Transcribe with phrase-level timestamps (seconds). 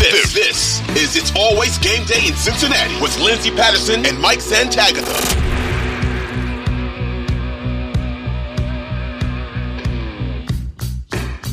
[0.00, 5.04] This, this is It's Always Game Day in Cincinnati with Lindsay Patterson and Mike Santagata.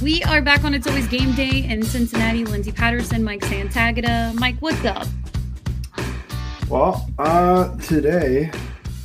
[0.02, 2.46] We are back on It's Always Game Day in Cincinnati.
[2.46, 4.34] Lindsay Patterson, Mike Santagata.
[4.36, 5.08] Mike, what's up?
[6.70, 8.50] Well, uh, today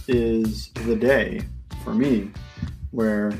[0.06, 1.40] is the day
[1.82, 2.30] for me
[2.92, 3.32] where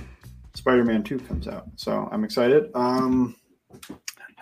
[0.55, 1.69] Spider-Man 2 comes out.
[1.77, 2.73] So I'm excited.
[2.75, 3.37] Um,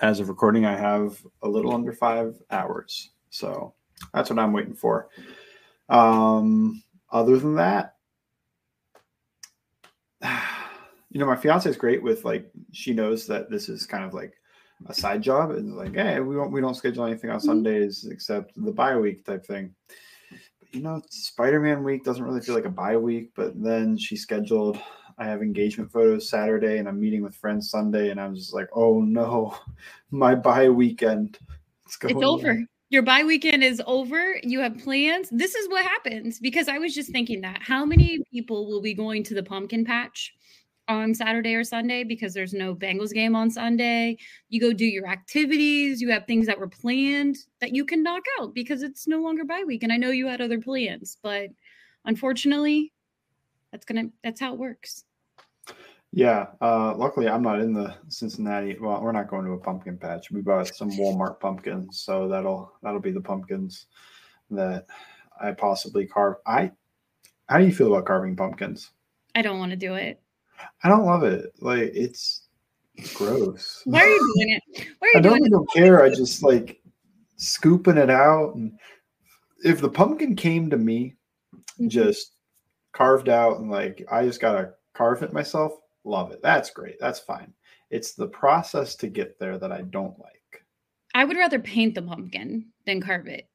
[0.01, 3.11] as of recording, I have a little under five hours.
[3.31, 3.75] So
[4.15, 5.09] that's what I'm waiting for.
[5.89, 7.97] Um, other than that,
[11.11, 14.15] you know, my fiance is great with like she knows that this is kind of
[14.15, 14.33] like
[14.87, 15.51] a side job.
[15.51, 19.25] and like, hey, we don't we don't schedule anything on Sundays except the bye week
[19.25, 19.75] type thing.
[20.61, 24.17] But you know, Spider-Man week doesn't really feel like a bye week, but then she
[24.17, 24.79] scheduled
[25.21, 28.55] I have engagement photos Saturday and I'm meeting with friends Sunday, and I was just
[28.55, 29.55] like, oh no,
[30.11, 31.39] my bye weekend.
[31.85, 32.59] It's, it's over.
[32.89, 34.37] Your bye weekend is over.
[34.43, 35.29] You have plans.
[35.31, 38.95] This is what happens because I was just thinking that how many people will be
[38.95, 40.33] going to the pumpkin patch
[40.89, 44.17] on Saturday or Sunday because there's no Bengals game on Sunday.
[44.49, 46.01] You go do your activities.
[46.01, 49.45] You have things that were planned that you can knock out because it's no longer
[49.45, 49.83] bye week.
[49.83, 51.51] And I know you had other plans, but
[52.07, 52.93] unfortunately,
[53.71, 55.05] that's gonna that's how it works.
[56.13, 56.47] Yeah.
[56.61, 58.77] Uh, luckily, I'm not in the Cincinnati.
[58.81, 60.31] Well, we're not going to a pumpkin patch.
[60.31, 63.87] We bought some Walmart pumpkins, so that'll that'll be the pumpkins
[64.51, 64.87] that
[65.41, 66.37] I possibly carve.
[66.47, 66.73] I.
[67.49, 68.91] How do you feel about carving pumpkins?
[69.35, 70.21] I don't want to do it.
[70.85, 71.53] I don't love it.
[71.61, 72.43] Like it's
[73.15, 73.83] gross.
[73.85, 74.87] Why are you doing it?
[74.99, 76.03] Why are you I don't even care.
[76.03, 76.81] I just like
[77.37, 78.73] scooping it out, and
[79.65, 81.17] if the pumpkin came to me,
[81.55, 81.89] mm-hmm.
[81.89, 82.35] just
[82.93, 85.73] carved out, and like I just gotta carve it myself
[86.05, 86.43] love it.
[86.43, 86.97] That's great.
[87.01, 87.53] That's fine.
[87.91, 90.65] It's the process to get there that I don't like.
[91.15, 93.49] I would rather paint the pumpkin than carve it.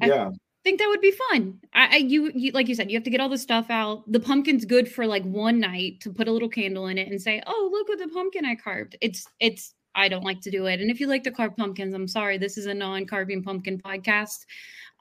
[0.00, 0.28] Yeah.
[0.28, 1.58] I think that would be fun.
[1.72, 4.10] I, I you, you like you said, you have to get all the stuff out.
[4.10, 7.20] The pumpkin's good for like one night to put a little candle in it and
[7.20, 10.66] say, "Oh, look at the pumpkin I carved." It's it's I don't like to do
[10.66, 10.80] it.
[10.80, 14.44] And if you like to carve pumpkins, I'm sorry, this is a non-carving pumpkin podcast.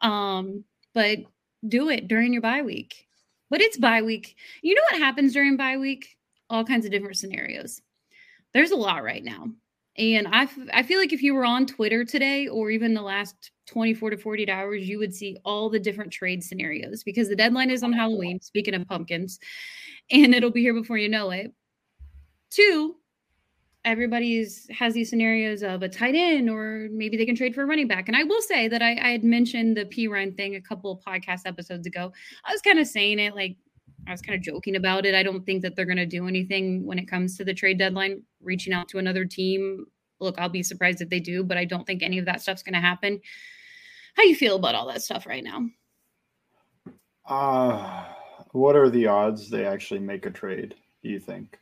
[0.02, 0.64] Um,
[0.94, 1.20] but
[1.68, 3.09] do it during your bye week.
[3.50, 4.36] But it's bye week.
[4.62, 6.18] You know what happens during bye week?
[6.50, 7.82] all kinds of different scenarios.
[8.54, 9.48] There's a lot right now.
[9.98, 13.02] And I, f- I feel like if you were on Twitter today or even the
[13.02, 17.36] last 24 to 48 hours, you would see all the different trade scenarios because the
[17.36, 19.40] deadline is on Halloween, speaking of pumpkins,
[20.12, 21.54] and it'll be here before you know it.
[22.50, 22.96] Two,
[23.90, 27.66] everybody's has these scenarios of a tight end or maybe they can trade for a
[27.66, 28.08] running back.
[28.08, 31.42] And I will say that I, I had mentioned the Perine thing a couple podcast
[31.46, 32.14] episodes ago.
[32.46, 33.58] I was kind of saying it like
[34.08, 35.16] I was kind of joking about it.
[35.16, 37.80] I don't think that they're going to do anything when it comes to the trade
[37.80, 39.86] deadline, reaching out to another team.
[40.20, 42.64] Look, I'll be surprised if they do, but I don't think any of that stuff's
[42.64, 43.20] going to happen.
[44.16, 45.66] How you feel about all that stuff right now?
[47.26, 48.06] Uh,
[48.52, 51.58] what are the odds they actually make a trade, do you think?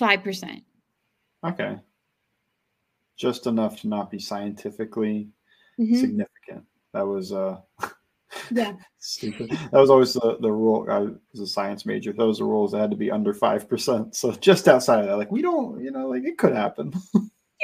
[0.00, 0.62] 5%.
[1.44, 1.76] Okay.
[3.16, 5.28] Just enough to not be scientifically
[5.78, 5.98] mm-hmm.
[5.98, 6.64] significant.
[6.92, 7.58] That was uh
[8.50, 8.72] yeah.
[8.98, 9.50] Stupid.
[9.50, 10.86] That was always the, the rule.
[10.90, 10.98] I
[11.32, 12.12] was a science major.
[12.12, 14.14] Those are rules that had to be under 5%.
[14.14, 16.92] So just outside of that, like, we don't, you know, like it could happen.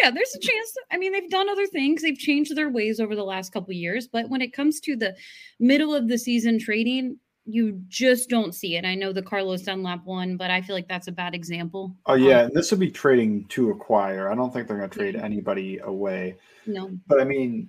[0.03, 0.75] yeah, there's a chance.
[0.91, 2.03] I mean, they've done other things.
[2.03, 4.07] They've changed their ways over the last couple years.
[4.07, 5.17] But when it comes to the
[5.59, 8.85] middle of the season trading, you just don't see it.
[8.85, 11.95] I know the Carlos Dunlap one, but I feel like that's a bad example.
[12.07, 14.31] Oh yeah, um, this would be trading to acquire.
[14.31, 16.37] I don't think they're going to trade anybody away.
[16.67, 17.69] No, but I mean,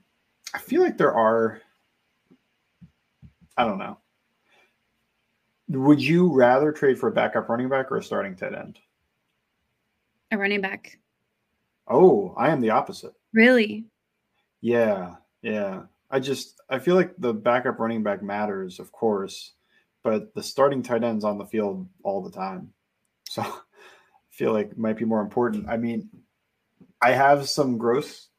[0.53, 1.61] I feel like there are
[3.57, 3.97] I don't know.
[5.69, 8.79] Would you rather trade for a backup running back or a starting tight end?
[10.31, 10.97] A running back.
[11.88, 13.13] Oh, I am the opposite.
[13.34, 13.85] Really?
[14.61, 15.84] Yeah, yeah.
[16.11, 19.53] I just I feel like the backup running back matters, of course,
[20.03, 22.72] but the starting tight end's on the field all the time.
[23.30, 23.52] So I
[24.30, 25.68] feel like it might be more important.
[25.69, 26.09] I mean,
[27.02, 28.30] I have some gross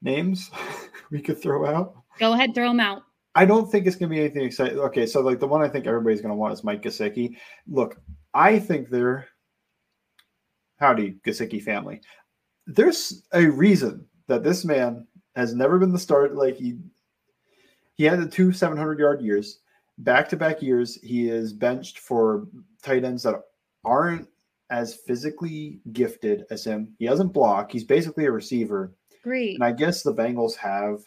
[0.00, 0.50] names
[1.10, 1.94] we could throw out.
[2.18, 3.02] Go ahead, throw them out.
[3.34, 4.78] I don't think it's going to be anything exciting.
[4.78, 7.36] Okay, so like the one I think everybody's going to want is Mike Gesicki.
[7.66, 7.96] Look,
[8.34, 9.26] I think they're
[10.78, 12.00] howdy Gesicki family.
[12.66, 16.34] There's a reason that this man has never been the start.
[16.34, 16.78] Like he
[17.94, 19.60] he had the two 700 yard years,
[19.98, 21.00] back to back years.
[21.02, 22.46] He is benched for
[22.82, 23.42] tight ends that
[23.84, 24.28] aren't
[24.70, 26.94] as physically gifted as him.
[26.98, 27.70] He doesn't block.
[27.70, 28.94] He's basically a receiver.
[29.22, 29.54] Great.
[29.54, 31.00] And I guess the Bengals have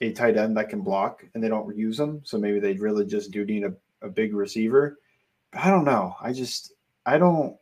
[0.00, 2.20] a tight end that can block and they don't use them.
[2.24, 3.72] So maybe they really just do need a,
[4.02, 4.98] a big receiver.
[5.50, 6.14] But I don't know.
[6.20, 6.74] I just
[7.06, 7.56] I don't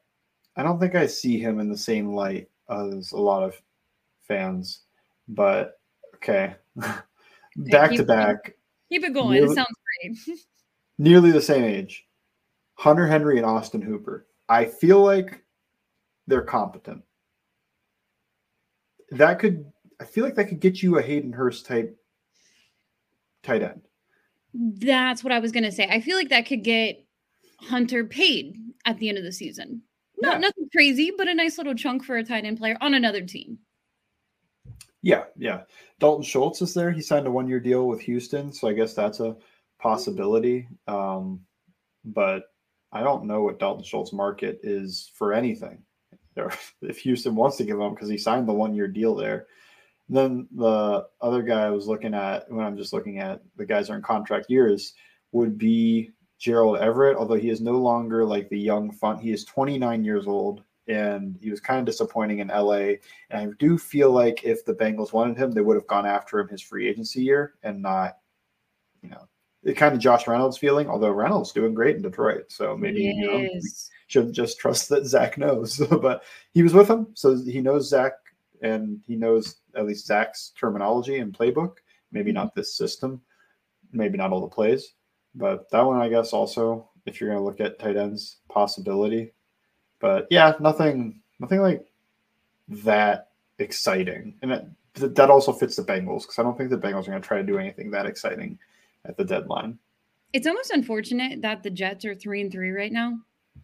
[0.56, 3.60] I don't think I see him in the same light as a lot of
[4.26, 4.80] fans,
[5.28, 5.78] but
[6.16, 6.56] okay.
[7.56, 8.54] back to back.
[8.88, 9.32] Keep it going.
[9.32, 9.68] Nearly, it sounds
[10.02, 10.38] great.
[10.98, 12.06] nearly the same age.
[12.74, 14.26] Hunter Henry and Austin Hooper.
[14.48, 15.42] I feel like
[16.26, 17.02] they're competent.
[19.10, 19.64] That could
[20.00, 21.96] I feel like that could get you a Hayden Hurst type
[23.42, 23.82] tight end.
[24.52, 25.88] That's what I was gonna say.
[25.88, 27.04] I feel like that could get
[27.58, 29.82] Hunter paid at the end of the season.
[30.20, 30.38] Not yeah.
[30.38, 33.58] nothing crazy, but a nice little chunk for a tight end player on another team.
[35.02, 35.62] Yeah, yeah.
[35.98, 36.90] Dalton Schultz is there.
[36.90, 39.36] He signed a one year deal with Houston, so I guess that's a
[39.84, 40.66] possibility.
[40.88, 41.40] Um,
[42.06, 42.44] but
[42.90, 45.82] I don't know what Dalton Schultz market is for anything.
[46.82, 49.46] If Houston wants to give him because he signed the one year deal there.
[50.08, 53.64] And then the other guy I was looking at when I'm just looking at the
[53.64, 54.94] guys are in contract years
[55.30, 59.18] would be Gerald Everett, although he is no longer like the young fun.
[59.18, 62.98] He is 29 years old and he was kind of disappointing in LA.
[63.30, 66.40] And I do feel like if the Bengals wanted him, they would have gone after
[66.40, 68.18] him his free agency year and not,
[69.02, 69.28] you know,
[69.64, 72.46] it kind of Josh Reynolds feeling, although Reynolds doing great in Detroit.
[72.48, 73.48] So maybe you know,
[74.06, 75.78] should just trust that Zach knows.
[76.02, 78.12] but he was with him, so he knows Zach
[78.62, 81.76] and he knows at least Zach's terminology and playbook.
[82.12, 82.36] Maybe mm-hmm.
[82.36, 83.20] not this system,
[83.92, 84.92] maybe not all the plays,
[85.34, 89.32] but that one I guess also if you're going to look at tight ends possibility.
[89.98, 91.86] But yeah, nothing, nothing like
[92.68, 97.02] that exciting, and that, that also fits the Bengals because I don't think the Bengals
[97.02, 98.58] are going to try to do anything that exciting
[99.06, 99.78] at the deadline.
[100.32, 103.18] It's almost unfortunate that the Jets are three and three right now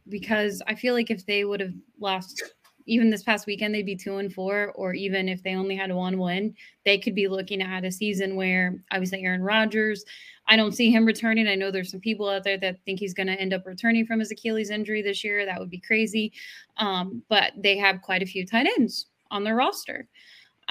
[0.09, 2.43] because I feel like if they would have lost
[2.87, 5.93] even this past weekend, they'd be two and four, or even if they only had
[5.93, 6.55] one win,
[6.85, 10.05] they could be looking at a season where obviously Aaron Rodgers,
[10.49, 11.47] I don't see him returning.
[11.47, 14.07] I know there's some people out there that think he's going to end up returning
[14.07, 15.47] from his Achilles injury this year.
[15.47, 16.33] That would be crazy.
[16.79, 20.09] Um, but they have quite a few tight ends on their roster.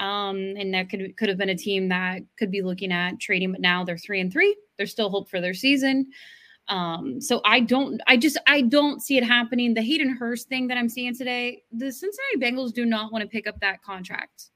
[0.00, 3.52] Um, and that could could have been a team that could be looking at trading,
[3.52, 4.56] but now they're three and three.
[4.78, 6.10] There's still hope for their season.
[6.68, 9.74] Um, so I don't, I just, I don't see it happening.
[9.74, 13.28] The Hayden Hurst thing that I'm seeing today, the Cincinnati Bengals do not want to
[13.28, 14.50] pick up that contract.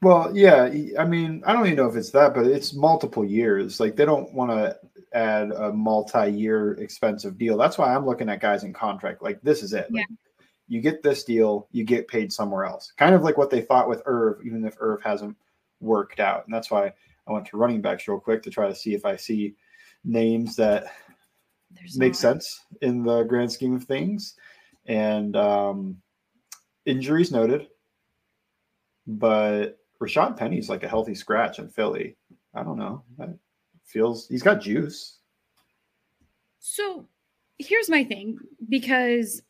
[0.00, 3.78] Well, yeah, I mean, I don't even know if it's that, but it's multiple years.
[3.78, 4.76] Like they don't want to
[5.12, 7.56] add a multi-year expensive deal.
[7.56, 9.22] That's why I'm looking at guys in contract.
[9.22, 9.92] Like this is it.
[9.92, 10.16] Like, yeah
[10.72, 12.94] you get this deal, you get paid somewhere else.
[12.96, 15.36] Kind of like what they thought with Irv, even if Irv hasn't
[15.80, 16.46] worked out.
[16.46, 16.90] And that's why
[17.26, 19.54] I went to running backs real quick to try to see if I see
[20.02, 20.84] names that
[21.72, 24.34] There's make sense in the grand scheme of things.
[24.86, 25.98] And um,
[26.86, 27.68] injuries noted,
[29.06, 32.16] but Rashad Penny's like a healthy scratch in Philly.
[32.54, 33.04] I don't know.
[33.18, 33.36] That
[33.84, 35.18] feels he's got juice.
[36.60, 37.06] So
[37.58, 38.38] here's my thing
[38.70, 39.42] because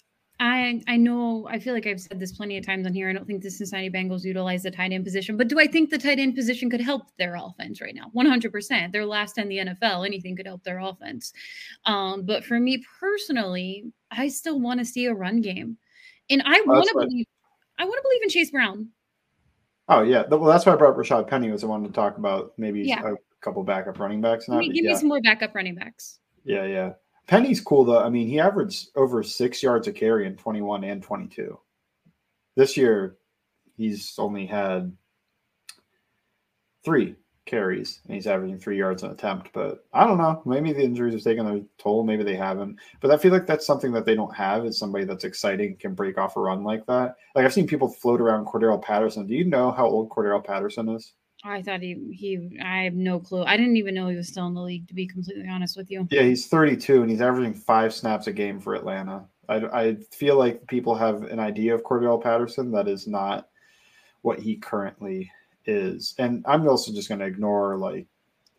[0.42, 3.08] I I know I feel like I've said this plenty of times on here.
[3.08, 5.88] I don't think the Cincinnati Bengals utilize the tight end position, but do I think
[5.88, 8.10] the tight end position could help their offense right now?
[8.12, 8.90] 100%.
[8.90, 10.04] They're last in the NFL.
[10.04, 11.32] Anything could help their offense.
[11.86, 15.78] Um, but for me personally, I still want to see a run game,
[16.28, 17.26] and I want to believe
[17.78, 18.88] I want to believe in Chase Brown.
[19.88, 22.52] Oh yeah, well that's why I brought Rashad Penny was I wanted to talk about
[22.58, 23.02] maybe yeah.
[23.04, 24.48] a couple backup running backs.
[24.48, 24.90] Now, give yeah.
[24.90, 26.18] me some more backup running backs.
[26.44, 26.92] Yeah, yeah.
[27.32, 28.05] Penny's cool though.
[28.05, 31.58] I mean, he averaged over six yards a carry in 21 and 22.
[32.56, 33.17] This year,
[33.75, 34.94] he's only had
[36.84, 39.48] three carries and he's averaging three yards an attempt.
[39.55, 40.43] But I don't know.
[40.44, 42.05] Maybe the injuries have taken their toll.
[42.05, 42.79] Maybe they haven't.
[43.01, 45.94] But I feel like that's something that they don't have is somebody that's exciting can
[45.94, 47.17] break off a run like that.
[47.34, 49.27] Like I've seen people float around Cordarrelle Patterson.
[49.27, 51.15] Do you know how old Cordarrelle Patterson is?
[51.44, 53.43] I thought he he I have no clue.
[53.44, 55.91] I didn't even know he was still in the league to be completely honest with
[55.91, 56.06] you.
[56.11, 59.25] Yeah, he's 32 and he's averaging 5 snaps a game for Atlanta.
[59.49, 63.49] I, I feel like people have an idea of Cordell Patterson that is not
[64.22, 65.31] what he currently
[65.67, 66.15] is.
[66.19, 68.06] And I'm also just going to ignore like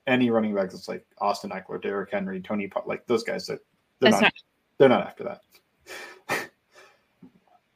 [0.07, 3.59] any running back that's like Austin Ekeler, Derrick Henry, Tony like those guys that
[3.99, 4.33] they're not, not,
[4.77, 5.41] they're not after that.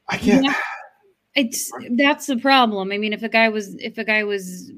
[0.10, 0.54] I can't yeah.
[1.36, 2.92] It's that's the problem.
[2.92, 4.72] I mean, if a guy was if a guy was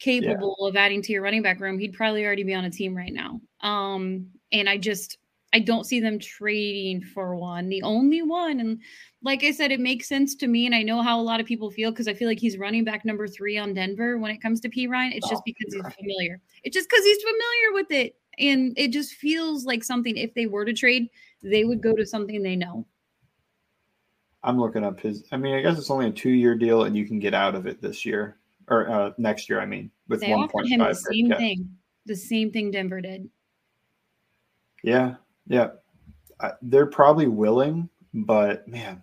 [0.00, 0.68] capable yeah.
[0.68, 3.12] of adding to your running back room, he'd probably already be on a team right
[3.12, 3.40] now.
[3.60, 5.18] Um, and I just
[5.52, 7.68] I don't see them trading for one.
[7.68, 8.80] The only one, and
[9.22, 11.46] like I said, it makes sense to me, and I know how a lot of
[11.46, 14.40] people feel because I feel like he's running back number three on Denver when it
[14.40, 15.12] comes to Perine.
[15.12, 16.40] It's just oh, because he's familiar.
[16.62, 20.16] It's just because he's familiar with it, and it just feels like something.
[20.16, 21.08] If they were to trade,
[21.42, 22.86] they would go to something they know.
[24.42, 25.24] I'm looking up his.
[25.32, 27.56] I mean, I guess it's only a two year deal, and you can get out
[27.56, 28.39] of it this year
[28.70, 29.60] or uh, next year.
[29.60, 30.94] I mean, with one point five.
[30.94, 31.68] The same thing.
[32.06, 33.28] The same thing Denver did.
[34.82, 35.70] Yeah, yeah,
[36.40, 39.02] I, they're probably willing, but man,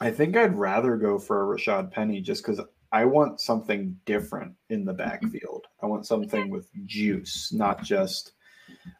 [0.00, 2.60] I think I'd rather go for a Rashad Penny just because
[2.90, 5.66] I want something different in the backfield.
[5.82, 8.32] I want something with juice, not just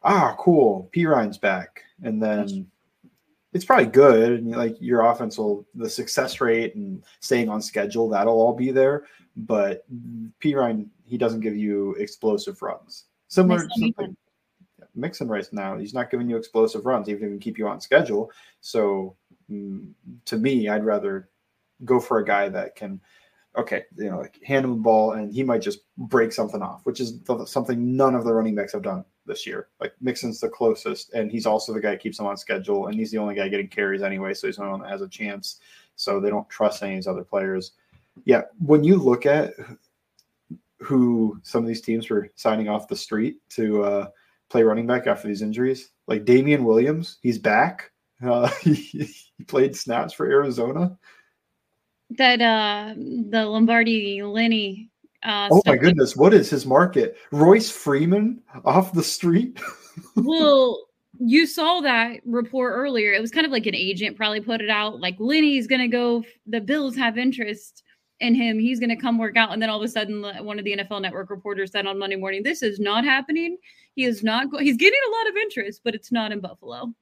[0.04, 2.70] ah, cool, Perine's back, and then
[3.52, 4.32] it's probably good.
[4.32, 8.70] And like your offense will, the success rate and staying on schedule, that'll all be
[8.70, 9.04] there.
[9.36, 9.84] But
[10.42, 13.04] Perine, he doesn't give you explosive runs.
[13.28, 14.16] Similar to
[14.94, 17.66] Mixon right now, he's not giving you explosive runs, even if he can keep you
[17.66, 18.30] on schedule.
[18.60, 19.16] So
[19.50, 19.90] mm,
[20.26, 21.30] to me, I'd rather
[21.84, 23.00] go for a guy that can
[23.56, 26.86] okay, you know, like hand him the ball and he might just break something off,
[26.86, 29.68] which is something none of the running backs have done this year.
[29.80, 32.94] Like Mixon's the closest, and he's also the guy that keeps them on schedule, and
[32.94, 35.08] he's the only guy getting carries anyway, so he's the only one that has a
[35.08, 35.60] chance.
[35.96, 37.72] So they don't trust any of these other players.
[38.24, 39.54] Yeah, when you look at
[40.80, 44.08] who some of these teams were signing off the street to uh,
[44.50, 47.90] play running back after these injuries, like Damien Williams, he's back.
[48.22, 50.96] Uh, he, he played snaps for Arizona.
[52.10, 54.90] That uh, the Lombardi Lenny
[55.24, 57.16] uh, oh my goodness, what is his market?
[57.30, 59.60] Royce Freeman off the street?
[60.16, 60.86] well,
[61.18, 63.12] you saw that report earlier.
[63.12, 65.88] It was kind of like an agent probably put it out like Lenny's going to
[65.88, 67.82] go, the Bills have interest
[68.20, 68.58] in him.
[68.58, 69.52] He's going to come work out.
[69.52, 72.16] And then all of a sudden, one of the NFL Network reporters said on Monday
[72.16, 73.58] morning, This is not happening.
[73.94, 76.92] He is not going, he's getting a lot of interest, but it's not in Buffalo.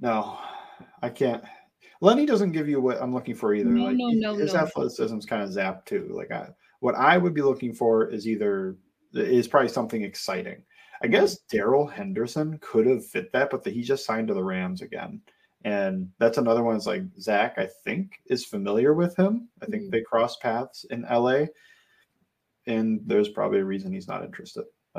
[0.00, 0.38] No,
[1.00, 1.42] I can't.
[2.02, 3.70] Lenny doesn't give you what I'm looking for either.
[3.70, 4.60] No, like no, no, his no.
[4.60, 6.10] athleticism's kind of zapped too.
[6.12, 6.48] Like I,
[6.86, 8.76] what I would be looking for is either
[9.12, 10.62] is probably something exciting.
[11.02, 14.44] I guess Darrell Henderson could have fit that, but the, he just signed to the
[14.44, 15.20] Rams again.
[15.64, 16.76] And that's another one.
[16.76, 19.48] It's like Zach, I think, is familiar with him.
[19.60, 19.90] I think mm-hmm.
[19.90, 21.46] they cross paths in LA.
[22.68, 24.62] And there's probably a reason he's not interested.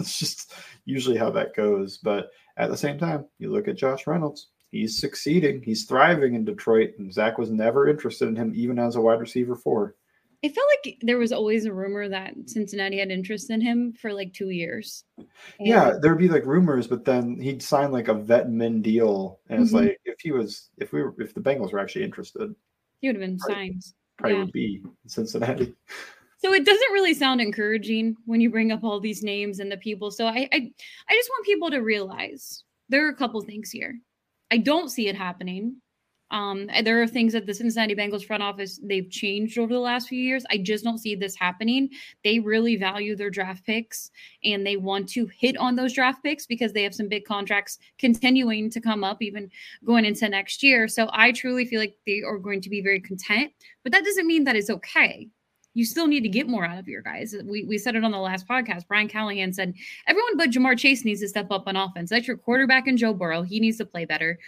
[0.00, 0.54] it's just
[0.86, 1.98] usually how that goes.
[1.98, 6.44] But at the same time, you look at Josh Reynolds, he's succeeding, he's thriving in
[6.44, 6.94] Detroit.
[6.98, 9.94] And Zach was never interested in him, even as a wide receiver four.
[10.42, 14.12] It felt like there was always a rumor that Cincinnati had interest in him for
[14.12, 15.04] like two years.
[15.16, 15.28] And
[15.60, 19.58] yeah, there'd be like rumors, but then he'd sign like a vet min deal, and
[19.58, 19.64] mm-hmm.
[19.64, 22.52] it's like if he was, if we were, if the Bengals were actually interested,
[23.00, 23.82] he would have been probably, signed.
[24.18, 24.44] Probably yeah.
[24.44, 25.74] would be Cincinnati.
[26.38, 29.76] So it doesn't really sound encouraging when you bring up all these names and the
[29.76, 30.10] people.
[30.10, 30.72] So I, I,
[31.08, 34.00] I just want people to realize there are a couple things here.
[34.50, 35.76] I don't see it happening.
[36.32, 40.08] Um, there are things that the Cincinnati Bengals front office they've changed over the last
[40.08, 40.44] few years.
[40.50, 41.90] I just don't see this happening.
[42.24, 44.10] They really value their draft picks
[44.42, 47.78] and they want to hit on those draft picks because they have some big contracts
[47.98, 49.50] continuing to come up, even
[49.84, 50.88] going into next year.
[50.88, 54.26] So I truly feel like they are going to be very content, but that doesn't
[54.26, 55.28] mean that it's okay
[55.74, 57.34] you still need to get more out of your guys.
[57.44, 58.86] We, we said it on the last podcast.
[58.86, 59.74] Brian Callahan said
[60.06, 62.10] everyone but Ja'Marr Chase needs to step up on offense.
[62.10, 63.42] That's your quarterback and Joe Burrow.
[63.42, 64.38] He needs to play better.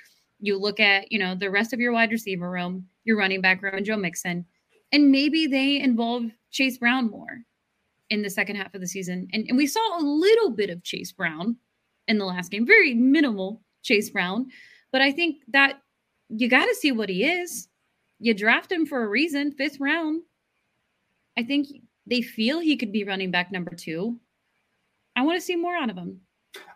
[0.44, 3.62] You look at, you know, the rest of your wide receiver room, your running back
[3.62, 4.44] room, and Joe Mixon,
[4.92, 7.40] and maybe they involve Chase Brown more
[8.10, 9.26] in the second half of the season.
[9.32, 11.56] And, and we saw a little bit of Chase Brown
[12.08, 14.48] in the last game, very minimal Chase Brown.
[14.92, 15.80] But I think that
[16.28, 17.68] you got to see what he is.
[18.18, 20.24] You draft him for a reason, fifth round.
[21.38, 21.68] I think
[22.06, 24.20] they feel he could be running back number two.
[25.16, 26.20] I want to see more out of him.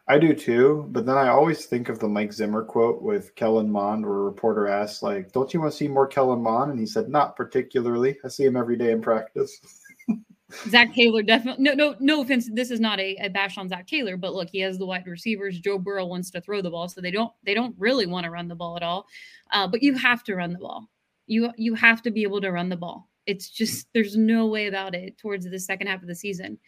[0.09, 3.71] I do too, but then I always think of the Mike Zimmer quote with Kellen
[3.71, 6.71] Mond, where a reporter asked, like, don't you want to see more Kellen Mond?
[6.71, 8.17] And he said, not particularly.
[8.25, 9.61] I see him every day in practice.
[10.71, 12.49] Zach Taylor definitely no no no offense.
[12.51, 15.07] This is not a, a bash on Zach Taylor, but look, he has the wide
[15.07, 15.61] receivers.
[15.61, 18.31] Joe Burrow wants to throw the ball, so they don't they don't really want to
[18.31, 19.07] run the ball at all.
[19.53, 20.89] Uh, but you have to run the ball.
[21.27, 23.11] You you have to be able to run the ball.
[23.27, 26.59] It's just there's no way about it towards the second half of the season.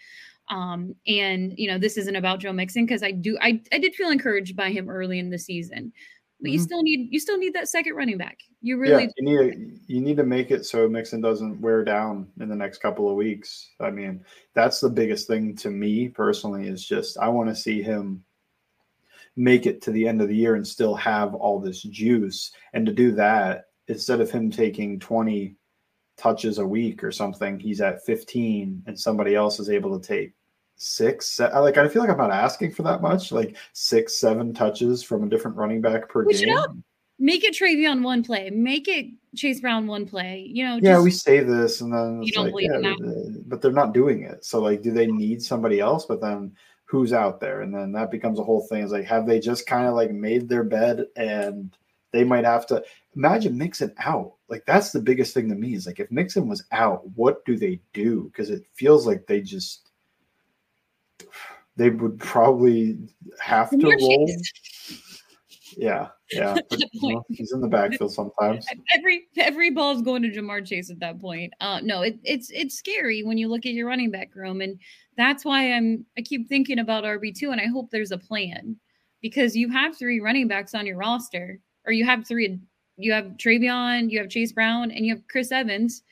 [0.50, 3.95] Um, and you know, this isn't about Joe Mixon because I do I, I did
[3.95, 5.92] feel encouraged by him early in the season.
[6.40, 6.54] But mm-hmm.
[6.54, 8.38] you still need you still need that second running back.
[8.61, 11.85] You really yeah, you need a, you need to make it so Mixon doesn't wear
[11.85, 13.71] down in the next couple of weeks.
[13.80, 17.80] I mean, that's the biggest thing to me personally is just I want to see
[17.80, 18.25] him
[19.37, 22.50] make it to the end of the year and still have all this juice.
[22.73, 25.54] And to do that, instead of him taking 20
[26.16, 30.33] touches a week or something, he's at 15 and somebody else is able to take
[30.80, 31.38] six.
[31.38, 35.25] Like I feel like I'm not asking for that much, like six, seven touches from
[35.25, 36.84] a different running back per Push game.
[37.18, 38.49] Make it Trayveon one play.
[38.49, 39.06] Make it
[39.37, 40.49] Chase Brown one play.
[40.50, 40.80] You know.
[40.82, 43.44] yeah, we say this, and then you don't like, believe yeah, that.
[43.46, 44.44] but they're not doing it.
[44.44, 46.06] So like, do they need somebody else?
[46.06, 46.52] But then
[46.87, 47.60] who's out there?
[47.60, 48.82] And then that becomes a whole thing.
[48.82, 51.76] Is like, have they just kind of like made their bed and
[52.12, 52.82] they might have to
[53.14, 54.32] imagine Mixon out.
[54.49, 57.56] Like that's the biggest thing to me is like if Mixon was out, what do
[57.56, 58.25] they do?
[58.25, 59.89] Because it feels like they just
[61.80, 62.99] they would probably
[63.40, 64.30] have to roll.
[65.78, 66.56] Yeah, yeah.
[66.68, 68.66] But, you know, he's in the backfield sometimes.
[68.94, 71.54] Every every ball is going to Ja'Marr Chase at that point.
[71.60, 74.78] Uh, no, it, it's it's scary when you look at your running back room, and
[75.16, 78.76] that's why I'm I keep thinking about RB two, and I hope there's a plan
[79.22, 82.58] because you have three running backs on your roster, or you have three.
[82.99, 86.02] You have Trayveon, you have Chase Brown, and you have Chris Evans.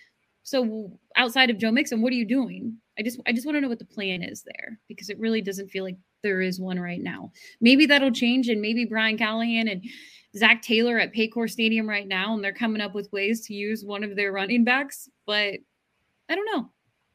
[0.45, 2.79] So outside of Joe Mixon, what are you doing?
[2.99, 5.41] I just I just want to know what the plan is there because it really
[5.41, 7.31] doesn't feel like there is one right now.
[7.61, 9.85] Maybe that'll change, and maybe Brian Callahan and
[10.37, 13.85] Zach Taylor at Paycor Stadium right now, and they're coming up with ways to use
[13.85, 15.09] one of their running backs.
[15.27, 15.55] But
[16.29, 16.71] I don't know.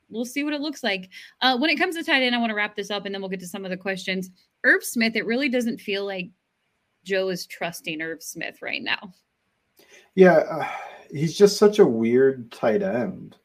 [0.10, 1.10] We'll see what it looks like.
[1.42, 3.22] Uh, when it comes to tight end, I want to wrap this up, and then
[3.22, 4.30] we'll get to some of the questions.
[4.64, 6.30] Irv Smith, it really doesn't feel like
[7.04, 9.14] Joe is trusting Irv Smith right now.
[10.16, 10.68] Yeah, uh,
[11.12, 13.36] he's just such a weird tight end.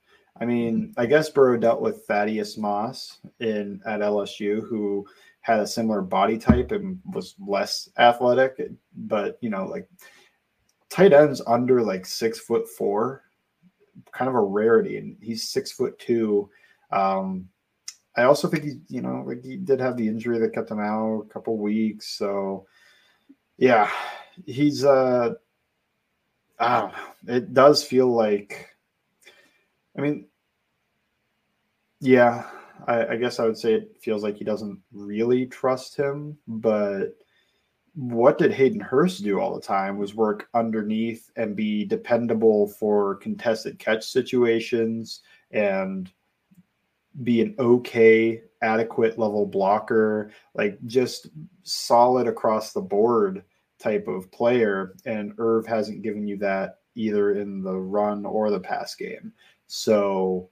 [0.40, 5.06] I mean, I guess Burrow dealt with Thaddeus Moss in at LSU, who
[5.40, 8.60] had a similar body type and was less athletic.
[8.94, 9.88] But you know, like
[10.90, 13.24] tight ends under like six foot four,
[14.12, 16.48] kind of a rarity, and he's six foot two.
[16.90, 17.48] Um,
[18.16, 20.80] I also think he, you know, like he did have the injury that kept him
[20.80, 22.08] out a couple weeks.
[22.16, 22.66] So,
[23.58, 23.90] yeah,
[24.46, 25.34] he's uh,
[26.58, 27.34] I don't know.
[27.34, 28.68] It does feel like,
[29.98, 30.26] I mean,
[32.00, 32.46] yeah,
[32.86, 36.38] I, I, guess I would say it feels like he doesn't really trust him.
[36.46, 37.16] But
[37.94, 43.16] what did Hayden Hurst do all the time was work underneath and be dependable for
[43.16, 46.12] contested catch situations and
[47.24, 51.26] be an okay, adequate level blocker, like just
[51.64, 53.42] solid across the board
[53.80, 54.94] type of player.
[55.04, 59.32] And Irv hasn't given you that either in the run or the pass game.
[59.68, 60.50] So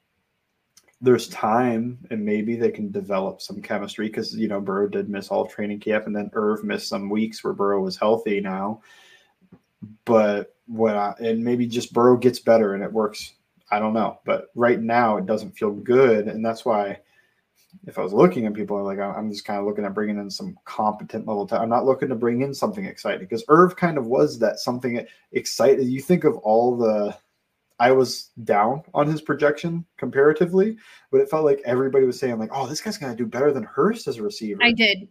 [1.00, 5.28] there's time and maybe they can develop some chemistry because you know Burrow did miss
[5.28, 8.80] all training camp and then Irv missed some weeks where Burrow was healthy now.
[10.04, 13.32] But when I, and maybe just Burrow gets better and it works.
[13.68, 17.00] I don't know, but right now it doesn't feel good, and that's why
[17.85, 20.18] if I was looking at people, I'm like I'm just kind of looking at bringing
[20.18, 21.48] in some competent level.
[21.50, 24.61] i I'm not looking to bring in something exciting because Irv kind of was that
[24.61, 25.88] something excited.
[25.88, 27.16] You think of all the
[27.78, 30.76] I was down on his projection comparatively,
[31.10, 33.64] but it felt like everybody was saying like, "Oh, this guy's gonna do better than
[33.64, 35.08] Hurst as a receiver." I did.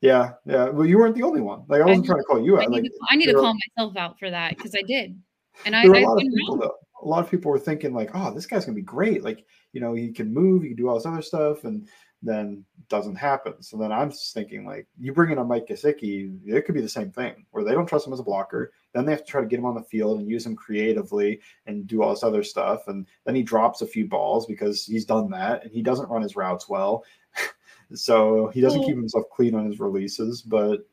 [0.00, 0.68] Yeah, yeah.
[0.68, 1.62] Well, you weren't the only one.
[1.68, 2.64] Like I wasn't I trying to call you out.
[2.64, 5.20] I like to, I need to call myself out for that because I did,
[5.64, 5.84] and I.
[5.84, 6.74] a lot of people though.
[7.00, 9.22] A lot of people were thinking like, "Oh, this guy's gonna be great.
[9.22, 11.88] Like, you know, he can move, he can do all this other stuff," and
[12.22, 13.62] then doesn't happen.
[13.62, 16.80] So then I'm just thinking like you bring in a Mike Gesicki, it could be
[16.80, 18.72] the same thing where they don't trust him as a blocker.
[18.92, 21.40] Then they have to try to get him on the field and use him creatively
[21.66, 22.88] and do all this other stuff.
[22.88, 26.22] And then he drops a few balls because he's done that and he doesn't run
[26.22, 27.04] his routes well.
[27.94, 30.88] so he doesn't keep himself clean on his releases, but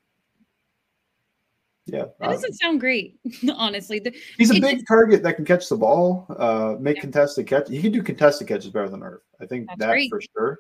[1.88, 3.20] yeah, that doesn't sound great,
[3.56, 4.02] honestly.
[4.40, 7.02] He's a big just, target that can catch the ball, uh, make yeah.
[7.02, 7.70] contested catch.
[7.70, 9.22] He can do contested catches better than Irv.
[9.40, 10.10] I think That's that great.
[10.10, 10.60] for sure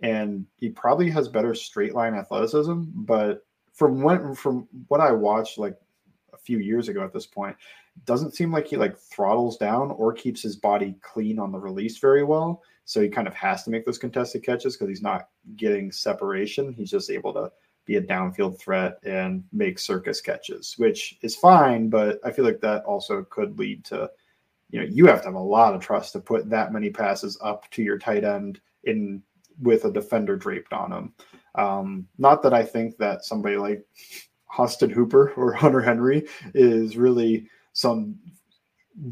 [0.00, 2.82] and he probably has better straight line athleticism.
[2.94, 5.76] But from when from what I watched like
[6.32, 7.56] a few years ago at this point,
[8.04, 11.98] doesn't seem like he like throttles down or keeps his body clean on the release
[11.98, 12.62] very well.
[12.84, 16.72] So he kind of has to make those contested catches because he's not getting separation.
[16.72, 17.50] He's just able to
[17.84, 21.88] be a downfield threat and make circus catches, which is fine.
[21.88, 24.10] But I feel like that also could lead to,
[24.70, 27.38] you know, you have to have a lot of trust to put that many passes
[27.42, 29.22] up to your tight end in
[29.60, 31.12] with a defender draped on him.
[31.54, 33.84] Um, not that I think that somebody like
[34.58, 38.16] Austin Hooper or Hunter Henry is really some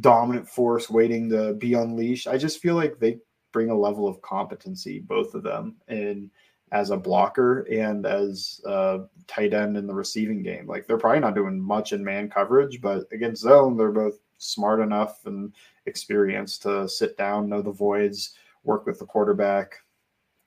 [0.00, 2.26] dominant force waiting to be unleashed.
[2.26, 3.18] I just feel like they
[3.52, 6.30] bring a level of competency, both of them, and
[6.72, 10.66] as a blocker and as a tight end in the receiving game.
[10.66, 14.80] Like they're probably not doing much in man coverage, but against zone, they're both smart
[14.80, 15.54] enough and
[15.87, 19.74] experienced to sit down, know the voids, work with the quarterback,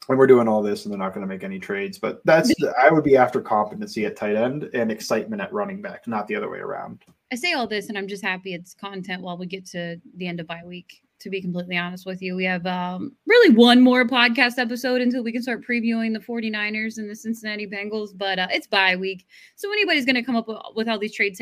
[0.10, 2.54] and we're doing all this and they're not going to make any trades but that's
[2.82, 6.36] i would be after competency at tight end and excitement at running back not the
[6.36, 7.04] other way around.
[7.32, 10.28] I say all this and i'm just happy it's content while we get to the
[10.28, 12.36] end of bye week to be completely honest with you.
[12.36, 17.00] We have um, really one more podcast episode until we can start previewing the 49ers
[17.00, 19.26] and the cincinnati bengals but uh, it's bye week.
[19.56, 21.36] So anybody's going to come up with, with all these trade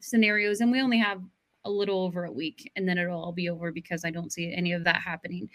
[0.00, 1.20] scenarios and we only have
[1.64, 4.52] a little over a week and then it'll all be over because i don't see
[4.54, 5.48] any of that happening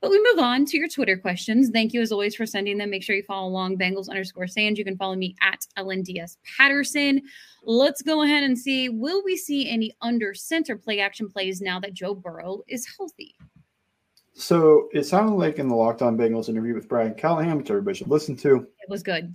[0.00, 1.70] but we move on to your Twitter questions.
[1.70, 2.90] Thank you as always for sending them.
[2.90, 4.78] Make sure you follow along Bengals underscore Sands.
[4.78, 7.22] You can follow me at LNDS Patterson.
[7.64, 11.80] Let's go ahead and see will we see any under center play action plays now
[11.80, 13.34] that Joe Burrow is healthy?
[14.34, 17.98] So it sounded like in the Locked On Bengals interview with Brian Callahan, which everybody
[17.98, 18.58] should listen to.
[18.80, 19.34] It was good.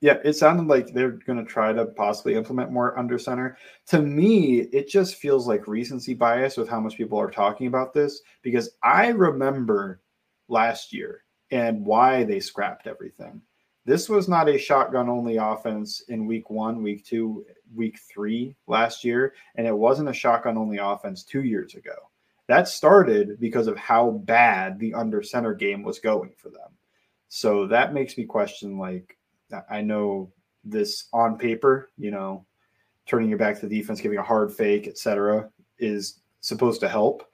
[0.00, 3.56] Yeah, it sounded like they're going to try to possibly implement more under center.
[3.86, 7.92] To me, it just feels like recency bias with how much people are talking about
[7.92, 10.02] this because I remember
[10.48, 13.40] last year and why they scrapped everything.
[13.86, 19.04] This was not a shotgun only offense in week one, week two, week three last
[19.04, 21.94] year, and it wasn't a shotgun only offense two years ago.
[22.46, 26.70] That started because of how bad the under center game was going for them.
[27.28, 29.18] So that makes me question like,
[29.68, 30.32] I know
[30.64, 32.46] this on paper, you know,
[33.06, 37.28] turning your back to the defense, giving a hard fake, etc., is supposed to help.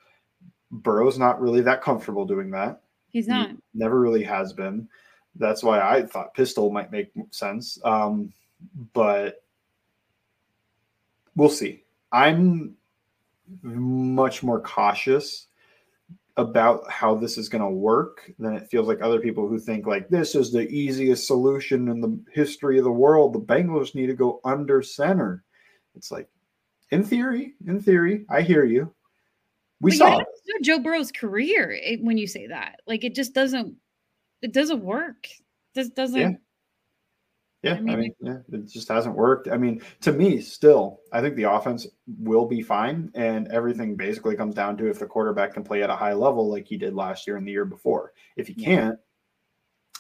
[0.70, 2.80] Burrow's not really that comfortable doing that.
[3.10, 3.50] He's not.
[3.50, 4.88] He never really has been.
[5.36, 7.78] That's why I thought pistol might make sense.
[7.84, 8.32] Um,
[8.92, 9.42] but
[11.36, 11.84] we'll see.
[12.12, 12.76] I'm
[13.62, 15.46] much more cautious
[16.36, 19.86] about how this is going to work than it feels like other people who think
[19.86, 23.32] like this is the easiest solution in the history of the world.
[23.32, 25.44] The Bengals need to go under center.
[25.94, 26.28] It's like,
[26.90, 28.92] in theory, in theory, I hear you.
[29.80, 30.22] We but saw
[30.56, 30.62] it.
[30.62, 32.80] Joe Burrow's career eh, when you say that.
[32.86, 33.76] Like it just doesn't
[34.42, 35.28] it doesn't work.
[35.74, 36.20] This doesn't.
[36.20, 36.30] Yeah.
[37.62, 39.46] Yeah, I mean, I mean, yeah, it just hasn't worked.
[39.46, 44.34] I mean, to me, still, I think the offense will be fine, and everything basically
[44.34, 46.94] comes down to if the quarterback can play at a high level like he did
[46.94, 48.14] last year and the year before.
[48.36, 48.98] If he can't,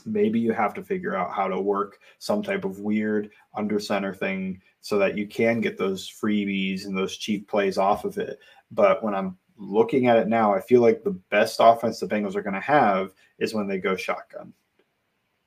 [0.06, 4.14] maybe you have to figure out how to work some type of weird under center
[4.14, 8.38] thing so that you can get those freebies and those cheap plays off of it.
[8.70, 12.34] But when I'm looking at it now, I feel like the best offense the Bengals
[12.34, 14.52] are going to have is when they go shotgun.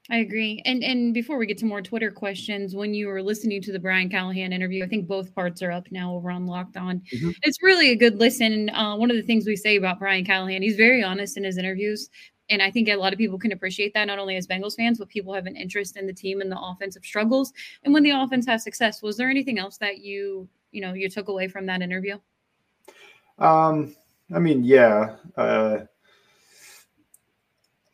[0.09, 0.61] I agree.
[0.65, 3.79] And and before we get to more Twitter questions, when you were listening to the
[3.79, 7.01] Brian Callahan interview, I think both parts are up now over on Locked On.
[7.13, 7.31] Mm-hmm.
[7.41, 8.69] It's really a good listen.
[8.71, 11.57] Uh, one of the things we say about Brian Callahan, he's very honest in his
[11.57, 12.09] interviews.
[12.49, 14.99] And I think a lot of people can appreciate that, not only as Bengals fans,
[14.99, 17.53] but people have an interest in the team and the offensive struggles.
[17.83, 21.09] And when the offense has success, was there anything else that you, you know, you
[21.09, 22.19] took away from that interview?
[23.39, 23.95] Um,
[24.33, 25.15] I mean, yeah.
[25.37, 25.79] Uh,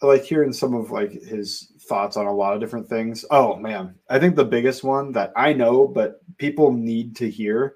[0.02, 3.25] I like hearing some of like his thoughts on a lot of different things.
[3.32, 7.75] Oh man, I think the biggest one that I know, but people need to hear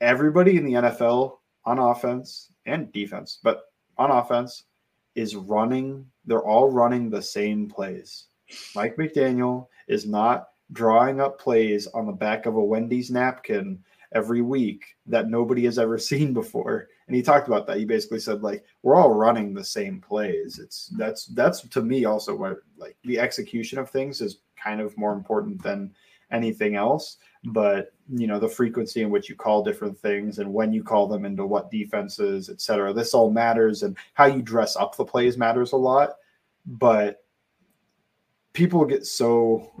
[0.00, 3.62] everybody in the NFL on offense and defense, but
[3.96, 4.64] on offense
[5.14, 8.24] is running, they're all running the same plays.
[8.74, 13.78] Mike McDaniel is not drawing up plays on the back of a Wendy's napkin
[14.14, 16.88] every week that nobody has ever seen before.
[17.06, 17.78] And he talked about that.
[17.78, 20.58] He basically said like we're all running the same plays.
[20.58, 20.98] It's mm-hmm.
[20.98, 25.12] that's that's to me also what like the execution of things is kind of more
[25.12, 25.92] important than
[26.30, 27.18] anything else.
[27.44, 31.06] But you know the frequency in which you call different things and when you call
[31.06, 32.92] them into what defenses, et cetera.
[32.92, 36.16] This all matters, and how you dress up the plays matters a lot.
[36.64, 37.24] But
[38.52, 39.72] people get so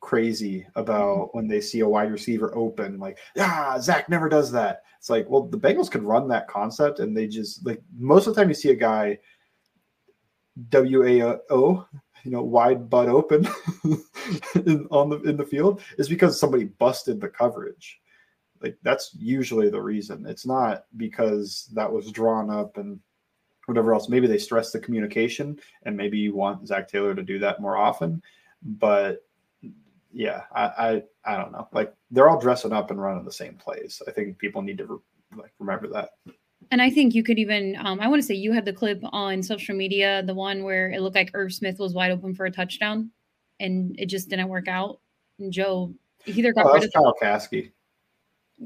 [0.00, 1.38] crazy about mm-hmm.
[1.38, 4.82] when they see a wide receiver open, like, yeah, Zach never does that.
[4.98, 8.34] It's like, well, the Bengals could run that concept, and they just like most of
[8.34, 9.18] the time you see a guy
[10.70, 11.86] W A O,
[12.24, 13.46] you know, wide butt open
[14.66, 18.00] in, on the in the field is because somebody busted the coverage.
[18.60, 20.26] Like that's usually the reason.
[20.26, 22.98] It's not because that was drawn up and
[23.66, 24.08] whatever else.
[24.08, 27.76] Maybe they stress the communication, and maybe you want Zach Taylor to do that more
[27.76, 28.20] often.
[28.62, 29.24] But
[30.12, 31.68] yeah, I, I, I don't know.
[31.72, 34.02] Like they're all dressing up and running the same plays.
[34.06, 34.98] I think people need to re-
[35.36, 36.10] like remember that.
[36.70, 39.00] And I think you could even, um, I want to say you had the clip
[39.04, 42.46] on social media, the one where it looked like Irv Smith was wide open for
[42.46, 43.10] a touchdown,
[43.60, 45.00] and it just didn't work out.
[45.38, 45.94] And Joe
[46.26, 47.72] either got oh, rid of Kyle Kasky.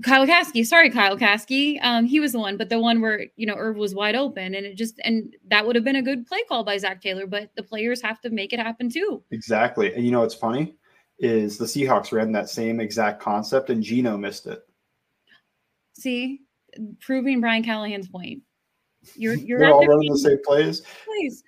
[0.02, 1.78] Kyle Kasky, sorry, Kyle Kasky.
[1.83, 4.55] Um, he was the one, but the one where you know Irv was wide open,
[4.55, 7.26] and it just and that would have been a good play call by Zach Taylor.
[7.26, 9.22] But the players have to make it happen too.
[9.31, 10.76] Exactly, and you know it's funny
[11.22, 14.66] is the Seahawks ran that same exact concept and Geno missed it.
[15.94, 16.40] See,
[17.00, 18.42] proving Brian Callahan's point.
[19.14, 20.82] You're you're They're all running the same plays.
[21.04, 21.42] Plays.